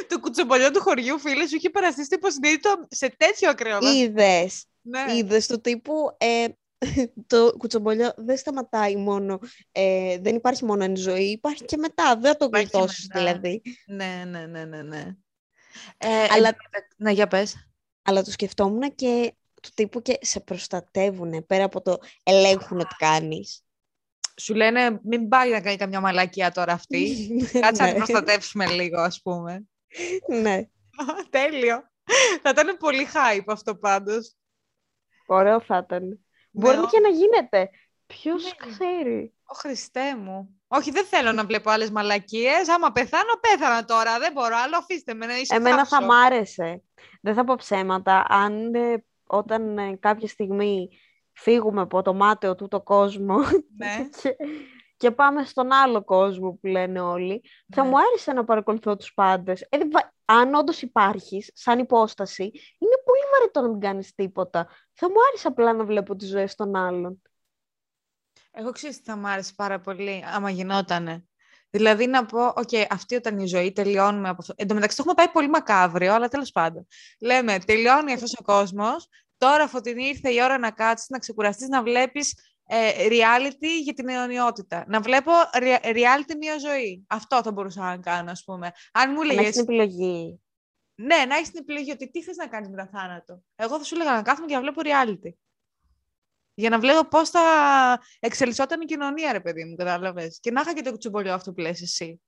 Το 0.08 0.19
κουτσομπολιό 0.19 0.71
του 0.71 0.80
χωριού, 0.82 1.19
φίλε, 1.19 1.47
σου 1.47 1.56
είχε 1.56 1.69
παραστήσει 1.69 2.10
το 2.10 2.15
υποσυνείδητο 2.19 2.88
σε 2.89 3.10
τέτοιο 3.17 3.50
ακραίο 3.50 3.80
βαθμό. 3.82 4.00
Είδες, 4.00 4.65
Ναι. 4.82 5.06
είδες 5.15 5.47
το 5.47 5.62
τύπου 5.62 6.15
ε, 6.17 6.45
το 7.28 7.56
κουτσομπολιό 7.58 8.13
δεν 8.18 8.38
σταματάει 8.38 8.96
μόνο, 8.96 9.40
ε, 9.72 10.18
δεν 10.20 10.36
υπάρχει 10.36 10.66
μόνο 10.66 10.84
εν 10.84 10.96
ζωή, 10.96 11.26
υπάρχει 11.26 11.66
και 11.66 11.78
μετά, 11.78 12.18
δεν 12.18 12.38
το 12.38 12.50
γλιτώσεις 12.54 13.08
δηλαδή. 13.13 13.62
Ναι, 13.86 14.24
ναι, 14.28 14.46
ναι, 14.46 14.66
ναι, 14.66 14.82
ναι. 14.82 15.16
Ε, 15.98 16.28
αλλά, 16.30 16.56
ναι, 16.98 17.12
για 17.12 17.28
πες. 17.28 17.70
Αλλά 18.02 18.24
το 18.24 18.32
σκεφτόμουν 18.32 18.96
και 18.96 19.34
του 19.62 19.70
τύπου 19.74 20.02
και 20.02 20.18
σε 20.22 20.40
προστατεύουν 20.40 21.46
πέρα 21.46 21.63
από 21.63 21.82
το 21.82 21.98
ελέγχουν 22.24 22.80
ότι 22.80 22.96
κάνεις. 22.98 23.62
Σου 24.40 24.54
λένε 24.54 25.00
μην 25.04 25.28
πάει 25.28 25.52
να 25.52 25.62
κάνει 25.62 25.76
καμιά 25.76 26.00
μαλακία 26.00 26.52
τώρα 26.52 26.74
αυτή. 26.74 27.28
Κάτσε 27.62 27.82
να 27.82 27.88
την 27.88 27.98
ναι. 27.98 28.06
προστατεύσουμε 28.06 28.66
λίγο 28.66 29.02
ας 29.02 29.22
πούμε. 29.22 29.68
Ναι. 30.42 30.68
Τέλειο. 31.30 31.92
Θα 32.42 32.50
ήταν 32.50 32.78
πολύ 32.78 33.08
hype 33.13 33.46
αυτό 33.48 33.76
πάντως. 33.76 34.36
Ωραίο 35.26 35.62
θα 35.62 35.78
ήταν. 35.86 36.27
Μπορεί 36.58 36.88
και 36.88 37.00
να 37.00 37.10
γίνεται. 37.10 37.70
Ποιος 38.06 38.43
ναι. 38.43 38.72
ξέρει. 38.72 39.34
Ο 39.43 39.56
Χριστέ 39.56 40.15
μου. 40.15 40.62
Όχι, 40.67 40.91
δεν 40.91 41.06
θέλω 41.06 41.32
να 41.32 41.46
βλέπω 41.46 41.70
άλλες 41.70 41.91
μαλακίες. 41.91 42.70
Άμα 42.70 42.91
πεθάνω, 42.91 43.39
πέθανα 43.41 43.86
τώρα. 43.86 44.20
Δεν 44.20 44.32
μπορώ 44.32 44.56
άλλο. 44.63 44.78
Αφήστε 44.78 45.13
με 45.13 45.26
να 45.26 45.38
είσαι 45.38 45.56
Εμένα 45.56 45.86
θα 45.86 46.04
μ' 46.04 46.12
άρεσε. 46.12 46.84
Δεν 47.22 47.34
θα 47.34 47.43
πω 47.43 47.56
ψέματα. 47.56 48.26
Αν 48.30 48.76
ε, 48.76 49.04
όταν 49.28 49.78
ε, 49.78 49.96
κάποια 50.00 50.28
στιγμή 50.28 50.89
φύγουμε 51.32 51.82
από 51.82 52.02
το 52.02 52.13
μάταιο 52.13 52.56
του 52.56 52.67
το 52.67 52.82
κόσμο 52.82 53.38
ναι. 53.78 54.10
και, 54.22 54.36
πάμε 55.12 55.44
στον 55.44 55.72
άλλο 55.72 56.04
κόσμο 56.04 56.52
που 56.52 56.68
λένε 56.68 57.00
όλοι, 57.00 57.44
θα 57.76 57.84
ναι. 57.84 57.90
μου 57.90 57.96
άρεσε 57.98 58.34
να 58.34 58.44
παρακολουθώ 58.44 58.96
τους 58.96 59.14
πάντες. 59.14 59.62
Ε, 59.62 59.78
αν 60.26 60.54
όντως 60.54 60.82
υπάρχεις 60.82 61.52
σαν 61.54 61.80
υπόσταση, 61.80 62.44
είναι 62.78 63.02
πολύ 63.06 63.22
βαρετό 63.32 63.62
να 63.62 63.68
μην 63.68 63.80
κάνεις 63.80 64.14
τίποτα. 64.14 64.68
Θα 64.94 65.10
μου 65.10 65.16
άρεσε 65.28 65.48
απλά 65.48 65.74
να 65.74 65.86
βλέπω 65.86 66.16
τις 66.16 66.28
ζωές 66.28 66.56
των 66.56 66.76
άλλων. 66.76 67.22
Εγώ 68.52 68.72
ξέρω 68.72 68.94
τι 68.94 69.02
θα 69.04 69.18
μου 69.18 69.28
άρεσε 69.28 69.54
πάρα 69.56 69.80
πολύ, 69.80 70.24
άμα 70.34 70.50
γινότανε. 70.50 71.26
Δηλαδή 71.70 72.08
να 72.08 72.26
πω, 72.26 72.46
OK, 72.46 72.56
okay, 72.56 72.86
αυτή 72.90 73.16
όταν 73.16 73.40
η 73.40 73.46
ζωή 73.46 73.72
τελειώνουμε 73.72 74.30
από 74.30 74.38
αυτό. 74.42 74.54
Εν 74.58 74.68
τω 74.68 74.74
μεταξύ 74.74 74.98
το 74.98 75.04
έχουμε 75.06 75.24
πάει 75.24 75.34
πολύ 75.34 75.50
μακάβριο, 75.50 76.14
αλλά 76.14 76.28
τέλος 76.28 76.52
πάντων. 76.52 76.88
Λέμε, 77.20 77.60
τελειώνει 77.60 78.14
αυτός 78.14 78.36
ο 78.40 78.44
κόσμος. 78.44 79.10
Τώρα, 79.38 79.68
Φωτεινή, 79.68 80.08
ήρθε 80.08 80.30
η 80.30 80.42
ώρα 80.44 80.58
να 80.58 80.72
κάτσεις, 80.72 81.10
να 81.10 81.18
ξεκουραστείς, 81.20 81.68
να 81.68 81.84
βλέπεις 81.84 82.34
ε, 82.69 83.08
reality 83.08 83.82
για 83.84 83.93
την 83.93 84.10
αιωνιότητα. 84.10 84.86
Να 84.88 85.01
βλέπω 85.01 85.32
reality 85.84 86.36
μια 86.38 86.58
ζωή. 86.58 87.06
Αυτό 87.08 87.41
θα 87.43 87.51
μπορούσα 87.51 87.82
να 87.82 87.97
κάνω, 87.97 88.32
ας 88.32 88.43
πούμε. 88.43 88.71
Αν 88.91 89.12
μου 89.12 89.21
λέγες... 89.21 89.45
Να 89.45 89.51
την 89.51 89.62
επιλογή. 89.62 90.41
Ναι, 90.95 91.25
να 91.27 91.36
έχεις 91.36 91.51
την 91.51 91.60
επιλογή 91.62 91.91
ότι 91.91 92.10
τι 92.12 92.23
θες 92.23 92.36
να 92.36 92.47
κάνεις 92.47 92.69
μετά 92.69 92.89
θάνατο. 92.93 93.41
Εγώ 93.56 93.77
θα 93.77 93.84
σου 93.84 93.95
έλεγα 93.95 94.12
να 94.12 94.21
κάθομαι 94.21 94.47
και 94.47 94.53
να 94.53 94.62
βλέπω 94.62 94.82
reality. 94.84 95.34
Για 96.53 96.69
να 96.69 96.80
βλέπω 96.80 97.08
πώς 97.08 97.30
θα 97.30 97.41
εξελισσόταν 98.19 98.82
η 98.82 98.86
κοινωνία, 98.86 99.32
ρε 99.32 99.39
παιδί 99.39 99.65
μου, 99.65 99.75
κατάλαβες. 99.75 100.39
Και 100.41 100.51
να 100.51 100.62
είχα 100.62 100.73
και 100.73 100.82
το 100.82 100.91
κουτσομπολιό 100.91 101.34
αυτό 101.34 101.53
που 101.53 101.62
λες 101.62 101.82
εσύ. 101.82 102.21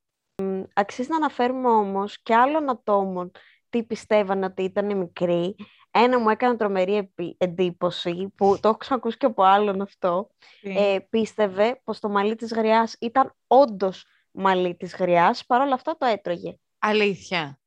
Αξίζει 0.74 1.10
να 1.10 1.16
αναφέρουμε 1.16 1.70
όμως 1.70 2.22
και 2.22 2.36
άλλων 2.36 2.70
ατόμων 2.70 3.32
τι 3.70 3.84
πιστεύαν 3.84 4.44
ότι 4.44 4.64
ήταν 4.64 4.98
μικροί. 4.98 5.56
Ένα 5.92 6.20
μου 6.20 6.30
έκανε 6.30 6.58
τρομερή 6.58 7.14
εντύπωση, 7.38 8.34
που 8.36 8.58
το 8.62 8.68
έχω 8.68 8.78
ξανακούσει 8.78 9.18
και 9.18 9.26
από 9.26 9.44
άλλον 9.44 9.82
αυτό. 9.82 10.30
Ε, 10.62 10.98
πίστευε 11.10 11.82
πως 11.84 12.00
το 12.00 12.10
μαλλί 12.10 12.36
της 12.36 12.52
γριάς 12.54 12.96
ήταν 13.00 13.36
όντως 13.48 14.06
μαλλί 14.32 14.76
της 14.76 14.96
γριάς, 14.96 15.46
παρόλα 15.46 15.74
αυτά 15.74 15.98
το 15.98 16.06
έτρωγε. 16.06 16.56
Αλήθεια. 16.80 17.60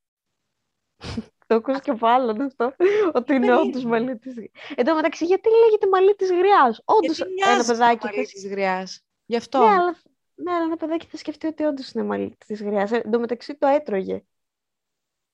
το 1.46 1.54
ακούω 1.54 1.78
και 1.78 1.90
από 1.90 2.06
άλλον 2.06 2.40
αυτό, 2.40 2.74
ότι 3.14 3.34
είναι 3.34 3.56
όντως 3.56 3.84
μαλλί 3.84 4.18
της 4.18 4.34
γριά. 4.34 4.50
Εν 4.74 4.84
τω 4.84 4.94
μεταξύ, 4.94 5.24
γιατί 5.24 5.48
λέγεται 5.64 5.88
μαλλί 5.88 6.14
της 6.14 6.30
γριάς; 6.30 6.82
Όντως 6.84 7.20
ένα 7.20 7.64
παιδάκι. 7.64 8.06
Μαλλί 8.06 8.26
της 8.26 8.46
γριάς; 8.46 9.04
Γι' 9.26 9.36
αυτό. 9.36 9.58
Ναι, 9.58 9.64
αλλά, 9.64 9.96
ναι, 10.34 10.52
αλλά 10.52 10.64
ένα 10.64 10.76
παιδάκι 10.76 11.06
θα 11.06 11.16
σκεφτεί 11.16 11.46
ότι 11.46 11.64
όντως 11.64 11.92
είναι 11.92 12.04
μαλλί 12.04 12.36
της 12.46 12.62
γριάς. 12.62 12.92
Εν 12.92 13.10
τω 13.10 13.18
μεταξύ 13.18 13.54
το 13.54 13.66
έτρωγε. 13.66 14.22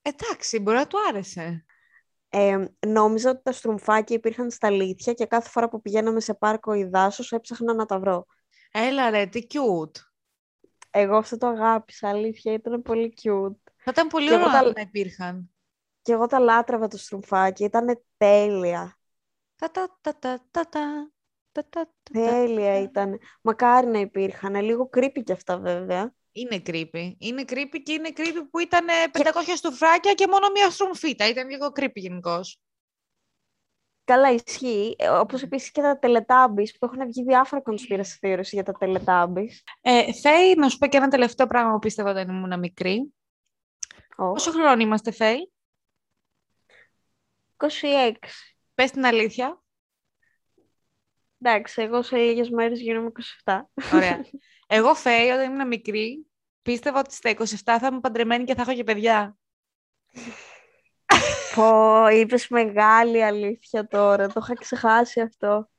Εντάξει, 0.09 0.59
μπορεί 0.59 0.77
να 0.77 0.87
του 0.87 0.99
άρεσε. 1.09 1.65
Ε, 2.29 2.65
νόμιζα 2.87 3.31
ότι 3.31 3.43
τα 3.43 3.53
στρουμφάκια 3.53 4.17
υπήρχαν 4.17 4.51
στα 4.51 4.67
αλήθεια 4.67 5.13
και 5.13 5.27
κάθε 5.27 5.49
φορά 5.49 5.69
που 5.69 5.81
πηγαίναμε 5.81 6.21
σε 6.21 6.35
πάρκο 6.35 6.75
ή 6.75 6.85
δάσος 6.85 7.33
έψαχνα 7.33 7.75
να 7.75 7.87
τα 7.87 7.99
βρω. 7.99 8.27
Έλα 8.73 9.11
ρε, 9.11 9.27
τι 9.27 9.47
cute. 9.49 10.01
Εγώ 10.91 11.17
αυτό 11.17 11.37
το 11.37 11.47
αγάπησα, 11.47 12.09
αλήθεια, 12.09 12.53
ήταν 12.53 12.83
πολύ 12.83 13.15
cute. 13.23 13.73
Θα 13.77 13.91
ήταν 13.91 14.07
πολύ 14.07 14.35
ωραίο 14.35 14.47
τα... 14.47 14.63
να 14.63 14.81
υπήρχαν. 14.81 15.51
Και 16.03 16.13
εγώ 16.13 16.27
τα 16.27 16.39
λάτρευα 16.39 16.89
το 16.89 16.99
στρουμφάκι, 16.99 17.65
ήταν 17.65 18.03
τέλεια. 18.17 18.99
Τα, 19.57 19.71
τα, 19.71 19.99
τα, 20.01 20.19
τα, 20.19 20.47
τα, 20.51 20.69
τα. 20.69 21.11
Τέλεια 22.13 22.81
ήταν. 22.81 23.19
Μακάρι 23.43 23.87
να 23.87 23.99
υπήρχαν. 23.99 24.55
Λίγο 24.55 24.91
creepy 24.97 25.23
κι 25.25 25.33
αυτά 25.33 25.59
βέβαια. 25.59 26.15
Είναι 26.39 26.63
creepy. 26.67 27.13
Είναι 27.19 27.45
creepy 27.47 27.83
και 27.83 27.93
είναι 27.93 28.09
creepy 28.17 28.47
που 28.51 28.59
ήταν 28.59 28.87
500 29.13 29.23
και... 29.45 29.55
στουφράκια 29.55 30.15
και 30.15 30.27
μόνο 30.27 30.51
μία 30.55 30.71
στρουμφίτα. 30.71 31.29
Ήταν 31.29 31.49
λίγο 31.49 31.67
creepy 31.77 31.95
γενικώς. 31.95 32.61
Καλά, 34.05 34.33
ισχύει. 34.33 34.95
Ε, 34.99 35.09
Όπως 35.09 35.43
επίσης 35.43 35.71
και 35.71 35.81
τα 35.81 35.99
τελετάμπη 35.99 36.73
που 36.79 36.85
έχουν 36.87 37.07
βγει 37.07 37.23
διάφορα 37.23 37.63
conspiracy 37.65 38.27
theories 38.27 38.43
για 38.43 38.63
τα 38.63 38.73
τελετάμπη. 38.73 39.51
Ε, 39.81 40.13
Θέη, 40.13 40.55
να 40.55 40.69
σου 40.69 40.79
πω 40.79 40.87
και 40.87 40.97
ένα 40.97 41.09
τελευταίο 41.09 41.47
πράγμα 41.47 41.73
που 41.73 41.79
πίστευα 41.79 42.11
όταν 42.11 42.29
ήμουν 42.29 42.59
μικρή. 42.59 43.13
Oh. 44.17 44.33
Πόσο 44.33 44.51
χρόνο 44.51 44.83
είμαστε, 44.83 45.11
Θέη; 45.11 45.53
26. 47.57 48.13
Πες 48.75 48.91
την 48.91 49.07
αλήθεια. 49.07 49.63
Εντάξει, 51.43 51.83
εγώ 51.83 52.03
σε 52.03 52.17
λίγες 52.17 52.51
μέρες 52.51 52.81
γίνομαι 52.81 53.11
27. 53.45 53.61
Ωραία. 53.95 54.25
Εγώ, 54.71 54.95
Φέη, 54.95 55.29
όταν 55.29 55.53
ήμουν 55.53 55.67
μικρή, 55.67 56.27
πίστευα 56.69 56.99
ότι 56.99 57.15
στα 57.15 57.31
27 57.31 57.45
θα 57.65 57.87
είμαι 57.87 58.01
παντρεμένη 58.01 58.45
και 58.45 58.55
θα 58.55 58.63
έχω 58.63 58.75
και 58.75 58.85
παιδιά. 58.85 59.37
Πω, 61.55 62.09
είπες 62.09 62.49
μεγάλη 62.49 63.25
αλήθεια 63.25 63.87
τώρα. 63.87 64.27
Το 64.27 64.41
είχα 64.43 64.55
ξεχάσει 64.55 65.21
αυτό. 65.21 65.71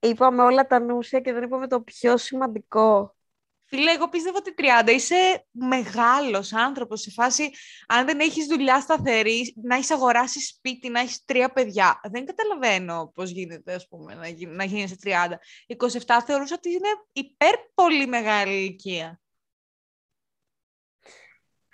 Είπαμε 0.00 0.42
όλα 0.42 0.66
τα 0.66 0.78
νούσια 0.78 1.20
και 1.20 1.32
δεν 1.32 1.42
είπαμε 1.42 1.68
το 1.68 1.80
πιο 1.80 2.16
σημαντικό. 2.16 3.16
Φίλε, 3.64 3.90
εγώ 3.90 4.08
πίστευα 4.08 4.38
ότι 4.38 4.54
30 4.58 4.90
είσαι 4.90 5.46
μεγάλος 5.50 6.52
άνθρωπος 6.52 7.00
σε 7.00 7.10
φάση 7.10 7.50
αν 7.86 8.06
δεν 8.06 8.20
έχεις 8.20 8.46
δουλειά 8.46 8.80
σταθερή, 8.80 9.54
να 9.62 9.74
έχεις 9.74 9.90
αγοράσει 9.90 10.40
σπίτι, 10.40 10.88
να 10.88 11.00
έχεις 11.00 11.24
τρία 11.24 11.52
παιδιά. 11.52 12.00
Δεν 12.10 12.24
καταλαβαίνω 12.24 13.12
πώς 13.14 13.30
γίνεται, 13.30 13.74
ας 13.74 13.88
πούμε, 13.88 14.14
να, 14.14 14.28
γι, 14.28 14.46
να 14.46 14.64
γίνεις 14.64 14.94
30. 15.02 15.38
27 15.66 16.22
θεωρούσα 16.26 16.54
ότι 16.54 16.70
είναι 16.70 16.88
υπέρ 17.12 17.54
πολύ 17.74 18.06
μεγάλη 18.06 18.52
ηλικία. 18.52 19.18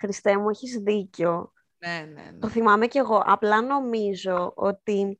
Χριστέ 0.01 0.37
μου, 0.37 0.49
έχεις 0.49 0.77
δίκιο. 0.77 1.53
Ναι, 1.77 2.07
ναι, 2.13 2.21
ναι. 2.31 2.39
Το 2.39 2.47
θυμάμαι 2.47 2.87
κι 2.87 2.97
εγώ. 2.97 3.23
Απλά 3.25 3.61
νομίζω 3.61 4.53
ότι 4.55 5.19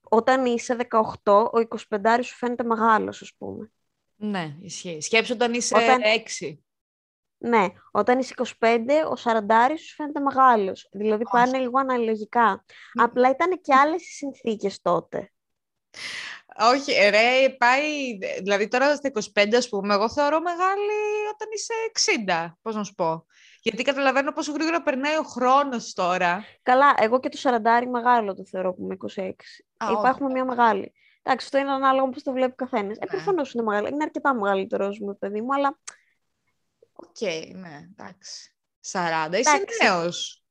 όταν 0.00 0.46
είσαι 0.46 0.76
18, 1.22 1.50
ο 1.52 1.58
25 1.88 2.18
σου 2.22 2.34
φαίνεται 2.34 2.64
μεγάλος, 2.64 3.22
ας 3.22 3.32
πούμε. 3.38 3.72
Ναι, 4.16 4.56
ισχύει. 4.60 5.00
Σκέψου 5.00 5.32
όταν 5.34 5.54
είσαι 5.54 5.76
όταν... 5.76 6.00
6. 6.40 6.56
Ναι, 7.38 7.66
όταν 7.90 8.18
είσαι 8.18 8.34
25, 8.36 8.78
ο 9.10 9.14
40 9.24 9.78
σου 9.78 9.94
φαίνεται 9.94 10.20
μεγάλος. 10.20 10.88
Δηλαδή 10.92 11.24
πάνε 11.30 11.58
λίγο 11.58 11.78
αναλογικά. 11.78 12.64
Απλά 12.92 13.30
ήταν 13.30 13.60
και 13.60 13.74
άλλες 13.74 14.02
οι 14.02 14.12
συνθήκες 14.12 14.80
τότε. 14.82 15.32
Όχι, 16.72 16.92
ρε, 16.92 17.48
πάει... 17.58 18.18
Δηλαδή 18.42 18.68
τώρα 18.68 18.96
στα 18.96 19.10
25, 19.34 19.54
ας 19.54 19.68
πούμε, 19.68 19.94
εγώ 19.94 20.10
θεωρώ 20.10 20.40
μεγάλη 20.40 21.00
όταν 21.34 21.48
είσαι 21.52 21.74
60, 22.48 22.54
πώς 22.62 22.74
να 22.74 22.84
σου 22.84 22.94
πω. 22.94 23.26
Γιατί 23.62 23.82
καταλαβαίνω 23.82 24.32
πόσο 24.32 24.52
γρήγορα 24.52 24.82
περνάει 24.82 25.16
ο 25.16 25.22
χρόνος 25.22 25.92
τώρα. 25.92 26.44
Καλά, 26.62 26.94
εγώ 26.98 27.20
και 27.20 27.28
το 27.28 27.38
40 27.42 27.86
μεγάλο 27.90 28.34
το 28.34 28.44
θεωρώ 28.44 28.74
που 28.74 28.82
είμαι 28.82 28.96
26. 29.16 29.30
Α, 29.76 29.90
Υπάρχουμε 29.90 30.30
μια 30.30 30.44
μεγάλη. 30.44 30.92
Εντάξει, 31.22 31.46
αυτό 31.46 31.58
είναι 31.58 31.70
ανάλογο 31.70 32.08
πώς 32.08 32.22
το 32.22 32.32
βλέπει 32.32 32.52
ο 32.52 32.54
καθένας. 32.54 32.96
Ε, 32.96 33.00
ναι. 33.00 33.04
Ε, 33.04 33.06
προφανώς 33.06 33.52
είναι 33.52 33.62
μεγάλο. 33.62 33.88
Είναι 33.88 34.02
αρκετά 34.02 34.34
μεγαλύτερος 34.34 34.98
μου, 34.98 35.18
παιδί 35.18 35.40
μου, 35.40 35.54
αλλά. 35.54 35.78
OK, 36.92 37.16
okay, 37.20 37.50
ναι, 37.54 37.88
εντάξει. 37.90 38.56
40, 38.90 39.38
είσαι 39.38 39.64
νέος 39.82 40.44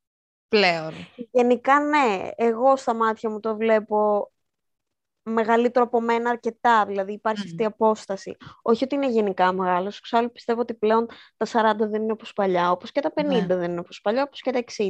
πλέον. 0.48 0.94
Γενικά, 1.32 1.80
ναι. 1.80 2.30
Εγώ 2.36 2.76
στα 2.76 2.94
μάτια 2.94 3.30
μου 3.30 3.40
το 3.40 3.56
βλέπω 3.56 4.31
μεγαλύτερο 5.24 5.86
από 5.86 6.02
μένα 6.02 6.30
αρκετά, 6.30 6.86
δηλαδή 6.86 7.14
υπάρχει 7.14 7.48
αυτή 7.48 7.62
η 7.62 7.66
απόσταση. 7.66 8.38
Όχι 8.62 8.84
ότι 8.84 8.96
είναι 8.96 9.10
γενικά 9.10 9.54
μεγάλος, 9.54 9.98
εξάλλου 9.98 10.32
πιστεύω 10.32 10.62
ότι 10.62 10.74
πλέον 10.74 11.08
τα 11.38 11.74
40 11.74 11.78
δεν 11.78 12.02
είναι 12.02 12.12
όπως 12.12 12.34
παλιά, 12.34 12.72
όπως 12.72 12.92
και 12.92 13.02
τα 13.02 13.14
50 13.16 13.26
ναι. 13.26 13.46
δεν 13.46 13.72
είναι 13.72 13.80
όπως 13.80 14.02
παλιά, 14.02 14.24
όπως 14.24 14.42
και 14.42 14.52
τα 14.52 14.60
60. 14.60 14.88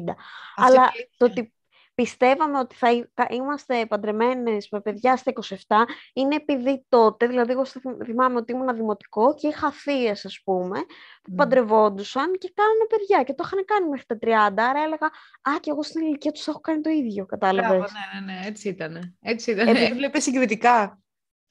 Αλλά 0.55 0.91
το 1.17 1.25
ότι 1.25 1.53
πιστεύαμε 2.01 2.57
ότι 2.57 2.75
θα 2.75 3.27
είμαστε 3.29 3.85
παντρεμένες 3.85 4.67
με 4.71 4.81
παιδιά 4.81 5.15
στα 5.15 5.31
27 5.67 5.75
είναι 6.13 6.35
επειδή 6.35 6.85
τότε, 6.89 7.27
δηλαδή 7.27 7.51
εγώ 7.51 7.65
θυμάμαι 8.05 8.35
ότι 8.37 8.51
ήμουν 8.51 8.75
δημοτικό 8.75 9.33
και 9.33 9.47
είχα 9.47 9.71
θείες, 9.71 10.25
ας 10.25 10.41
πούμε, 10.43 10.79
που 11.21 11.31
mm. 11.33 11.35
παντρευόντουσαν 11.35 12.31
και 12.37 12.53
κάνανε 12.55 12.85
παιδιά 12.89 13.23
και 13.23 13.33
το 13.33 13.43
είχαν 13.45 13.65
κάνει 13.65 13.89
μέχρι 13.89 14.05
τα 14.05 14.17
30, 14.21 14.53
άρα 14.69 14.83
έλεγα 14.83 15.05
«Α, 15.41 15.59
και 15.59 15.69
εγώ 15.69 15.83
στην 15.83 16.01
ηλικία 16.01 16.31
τους 16.31 16.47
έχω 16.47 16.59
κάνει 16.59 16.81
το 16.81 16.89
ίδιο», 16.89 17.25
κατάλαβες. 17.25 17.91
ναι, 17.91 18.19
ναι, 18.19 18.33
ναι, 18.33 18.47
έτσι 18.47 18.69
ήταν. 18.69 19.17
Έτσι 19.21 19.51
ήταν. 19.51 19.67
Έβλεπες 19.67 20.23
συγκριτικά. 20.23 21.01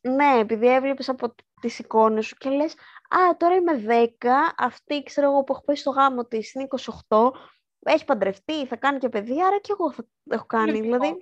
Ναι, 0.01 0.39
επειδή 0.41 0.69
έβλεπες 0.69 1.09
από 1.09 1.35
τις 1.61 1.79
εικόνες 1.79 2.27
σου 2.27 2.35
και 2.35 2.51
λες 2.51 2.73
«Α, 3.09 3.37
τώρα 3.37 3.55
είμαι 3.55 3.73
10, 3.73 4.55
αυτή 4.57 5.03
ξέρω 5.03 5.31
εγώ 5.31 5.45
που 5.45 5.53
έχω 5.53 5.65
πάει 5.65 5.77
στο 5.77 5.91
γάμο 5.91 6.25
της 6.25 6.55
είναι 6.55 6.67
28, 7.09 7.31
έχει 7.83 8.05
παντρευτεί, 8.05 8.67
θα 8.67 8.77
κάνει 8.77 8.99
και 8.99 9.09
παιδί, 9.09 9.43
άρα 9.43 9.59
και 9.61 9.73
εγώ 9.79 9.93
θα 9.93 10.05
έχω 10.31 10.47
κάνει». 10.47 10.81
Δηλαδή, 10.81 11.17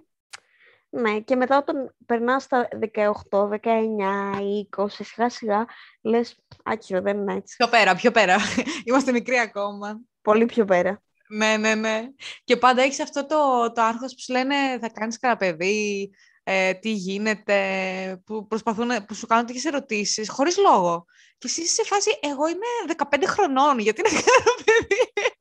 ναι, 0.90 1.20
και 1.20 1.36
μετά 1.36 1.58
όταν 1.58 1.94
περνάς 2.06 2.42
στα 2.42 2.68
18, 2.94 3.48
19, 3.48 4.40
20, 4.76 4.86
σιγά 4.88 5.28
σιγά 5.28 5.66
λες 6.02 6.38
«Άκυρο, 6.64 7.00
δεν 7.00 7.18
είναι 7.18 7.34
έτσι». 7.34 7.56
Πιο 7.56 7.68
πέρα, 7.68 7.94
πιο 7.94 8.10
πέρα. 8.10 8.36
Είμαστε 8.84 9.12
μικροί 9.12 9.38
ακόμα. 9.38 10.00
Πολύ 10.22 10.46
πιο 10.46 10.64
πέρα. 10.64 11.02
Ναι, 11.28 11.56
ναι, 11.56 11.74
ναι. 11.74 12.02
Και 12.44 12.56
πάντα 12.56 12.82
έχεις 12.82 13.00
αυτό 13.00 13.26
το, 13.26 13.72
το 13.72 13.82
άγχος 13.82 14.14
που 14.14 14.20
σου 14.20 14.32
λένε 14.32 14.54
θα 14.80 14.88
κάνεις 14.88 15.18
κανένα 15.18 15.38
παιδί, 15.38 16.10
ε, 16.42 16.74
τι 16.74 16.90
γίνεται, 16.90 18.22
που, 18.26 18.46
προσπαθούν, 18.46 19.04
που 19.06 19.14
σου 19.14 19.26
κάνουν 19.26 19.46
τέτοιες 19.46 19.64
ερωτήσεις, 19.64 20.30
χωρίς 20.30 20.58
λόγο. 20.58 21.04
Και 21.38 21.46
εσύ 21.46 21.60
είσαι 21.60 21.74
σε 21.74 21.84
φάση, 21.84 22.18
εγώ 22.20 22.48
είμαι 22.48 22.94
15 23.10 23.24
χρονών, 23.26 23.78
γιατί 23.78 24.02
να 24.02 24.08
κάνω 24.08 24.54
παιδί. 24.64 25.36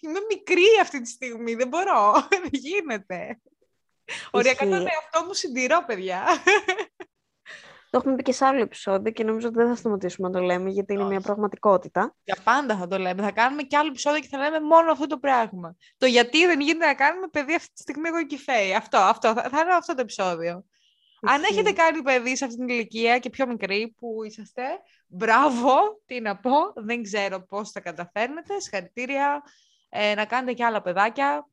Είμαι 0.00 0.20
μικρή 0.28 0.66
αυτή 0.80 1.00
τη 1.00 1.08
στιγμή, 1.08 1.54
δεν 1.54 1.68
μπορώ, 1.68 2.12
δεν 2.30 2.48
γίνεται. 2.50 3.40
Οριακά 4.30 4.64
τον 4.64 4.72
εαυτό 4.72 5.24
μου 5.26 5.34
συντηρώ, 5.34 5.84
παιδιά. 5.86 6.24
Το 7.94 8.00
έχουμε 8.00 8.16
πει 8.16 8.22
και 8.22 8.32
σε 8.32 8.44
άλλο 8.44 8.60
επεισόδιο 8.60 9.12
και 9.12 9.24
νομίζω 9.24 9.46
ότι 9.46 9.56
δεν 9.56 9.68
θα 9.68 9.74
σταματήσουμε 9.74 10.28
να 10.28 10.34
το 10.34 10.40
λέμε 10.40 10.70
γιατί 10.70 10.92
είναι 10.92 11.04
μια 11.04 11.20
πραγματικότητα. 11.20 12.16
Για 12.24 12.36
πάντα 12.44 12.76
θα 12.76 12.86
το 12.86 12.98
λέμε. 12.98 13.22
Θα 13.22 13.30
κάνουμε 13.30 13.62
και 13.62 13.76
άλλο 13.76 13.88
επεισόδιο 13.88 14.20
και 14.20 14.28
θα 14.30 14.38
λέμε 14.38 14.60
μόνο 14.60 14.92
αυτό 14.92 15.06
το 15.06 15.18
πράγμα. 15.18 15.76
Το 15.96 16.06
γιατί 16.06 16.46
δεν 16.46 16.60
γίνεται 16.60 16.86
να 16.86 16.94
κάνουμε 16.94 17.28
παιδί 17.28 17.54
αυτή 17.54 17.72
τη 17.72 17.80
στιγμή 17.80 18.08
εγώ 18.08 18.26
και 18.26 18.38
η 18.68 18.74
Αυτό, 18.74 18.96
αυτό, 18.98 19.32
θα, 19.32 19.42
θα 19.42 19.60
είναι 19.60 19.74
αυτό 19.74 19.94
το 19.94 20.00
επεισόδιο. 20.00 20.64
Αν 21.26 21.42
έχετε 21.42 21.72
κάνει 21.72 22.02
παιδί 22.02 22.36
σε 22.36 22.44
αυτή 22.44 22.56
την 22.56 22.68
ηλικία 22.68 23.18
και 23.18 23.30
πιο 23.30 23.46
μικρή 23.46 23.94
που 23.98 24.24
είσαστε, 24.24 24.62
μπράβο, 25.06 25.74
τι 26.06 26.20
να 26.20 26.36
πω, 26.36 26.72
δεν 26.74 27.02
ξέρω 27.02 27.46
πώς 27.46 27.70
θα 27.70 27.80
καταφέρνετε, 27.80 28.60
συγχαρητήρια, 28.60 29.42
ε, 29.88 30.14
να 30.14 30.24
κάνετε 30.24 30.52
και 30.52 30.64
άλλα 30.64 30.82
παιδάκια. 30.82 31.48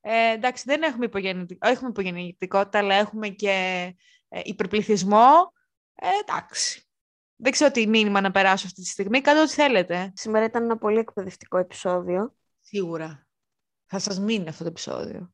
Ε, 0.00 0.30
εντάξει, 0.30 0.64
δεν 0.66 0.82
έχουμε, 0.82 1.04
υπογεννητικ... 1.04 1.66
έχουμε 1.66 1.88
υπογεννητικότητα, 1.88 2.78
αλλά 2.78 2.94
έχουμε 2.94 3.28
και 3.28 3.50
ε, 4.28 4.40
υπερπληθυσμό. 4.44 5.52
Ε, 5.94 6.08
εντάξει. 6.20 6.88
Δεν 7.36 7.52
ξέρω 7.52 7.70
τι 7.70 7.86
μήνυμα 7.86 8.20
να 8.20 8.30
περάσω 8.30 8.66
αυτή 8.66 8.82
τη 8.82 8.88
στιγμή. 8.88 9.20
Κάντε 9.20 9.40
ό,τι 9.40 9.52
θέλετε. 9.52 10.12
Σήμερα 10.14 10.44
ήταν 10.44 10.62
ένα 10.62 10.78
πολύ 10.78 10.98
εκπαιδευτικό 10.98 11.58
επεισόδιο. 11.58 12.34
Σίγουρα. 12.60 13.26
Θα 13.86 13.98
σας 13.98 14.20
μείνει 14.20 14.48
αυτό 14.48 14.62
το 14.62 14.68
επεισόδιο. 14.68 15.32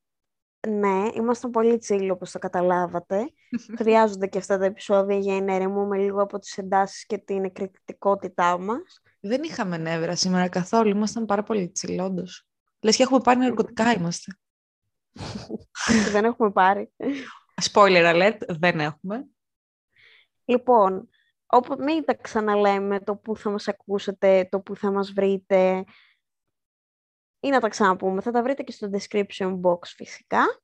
Ναι, 0.69 1.09
ήμασταν 1.15 1.51
πολύ 1.51 1.79
τσίλοι 1.79 2.11
όπως 2.11 2.31
το 2.31 2.39
καταλάβατε. 2.39 3.33
Χρειάζονται 3.79 4.27
και 4.27 4.39
αυτά 4.39 4.59
τα 4.59 4.65
επεισόδια 4.65 5.19
για 5.19 5.41
να 5.41 5.55
ερεμούμε 5.55 5.99
λίγο 5.99 6.23
από 6.23 6.39
τις 6.39 6.59
εντάσεις 6.59 7.07
και 7.07 7.19
την 7.19 7.45
εκρηκτικότητά 7.45 8.59
μας. 8.59 9.03
Δεν 9.21 9.43
είχαμε 9.43 9.77
νεύρα 9.77 10.17
σήμερα 10.17 10.49
καθόλου. 10.49 10.89
Ήμασταν 10.89 11.27
πάρα 11.27 11.43
πολύ 11.43 11.71
τσίλοι, 11.71 12.01
όντως. 12.01 12.47
Λες 12.81 12.97
και 12.97 13.03
έχουμε 13.03 13.21
πάρει 13.21 13.39
ναρκωτικά 13.39 13.93
είμαστε. 13.93 14.39
δεν 16.13 16.25
έχουμε 16.25 16.51
πάρει. 16.51 16.93
Spoiler 17.73 18.15
alert, 18.15 18.39
δεν 18.59 18.81
έχουμε. 18.81 19.27
Λοιπόν, 20.45 21.09
όπου 21.47 21.77
μην 21.79 22.05
τα 22.05 22.15
ξαναλέμε 22.15 23.01
το 23.01 23.17
που 23.17 23.37
θα 23.37 23.51
μας 23.51 23.69
ακούσετε, 23.69 24.49
το 24.51 24.61
που 24.61 24.77
θα 24.77 24.93
μας 24.93 25.13
βρείτε 25.13 25.85
ή 27.41 27.49
να 27.49 27.61
τα 27.61 27.69
ξαναπούμε. 27.69 28.21
Θα 28.21 28.31
τα 28.31 28.43
βρείτε 28.43 28.63
και 28.63 28.73
στο 28.73 28.91
description 28.93 29.61
box 29.61 29.79
φυσικά. 29.83 30.63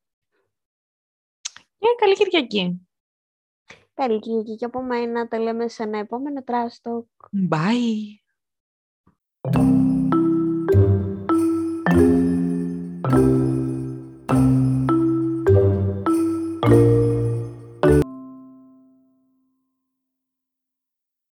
Και 1.78 1.86
καλή 1.98 2.14
Κυριακή. 2.14 2.88
Καλή 3.94 4.18
Κυριακή 4.18 4.56
και 4.56 4.64
από 4.64 4.82
μένα. 4.82 5.28
Τα 5.28 5.38
λέμε 5.38 5.68
σε 5.68 5.82
ένα 5.82 5.98
επόμενο 5.98 6.42
τράστοκ. 6.42 7.06
Bye. 7.50 8.24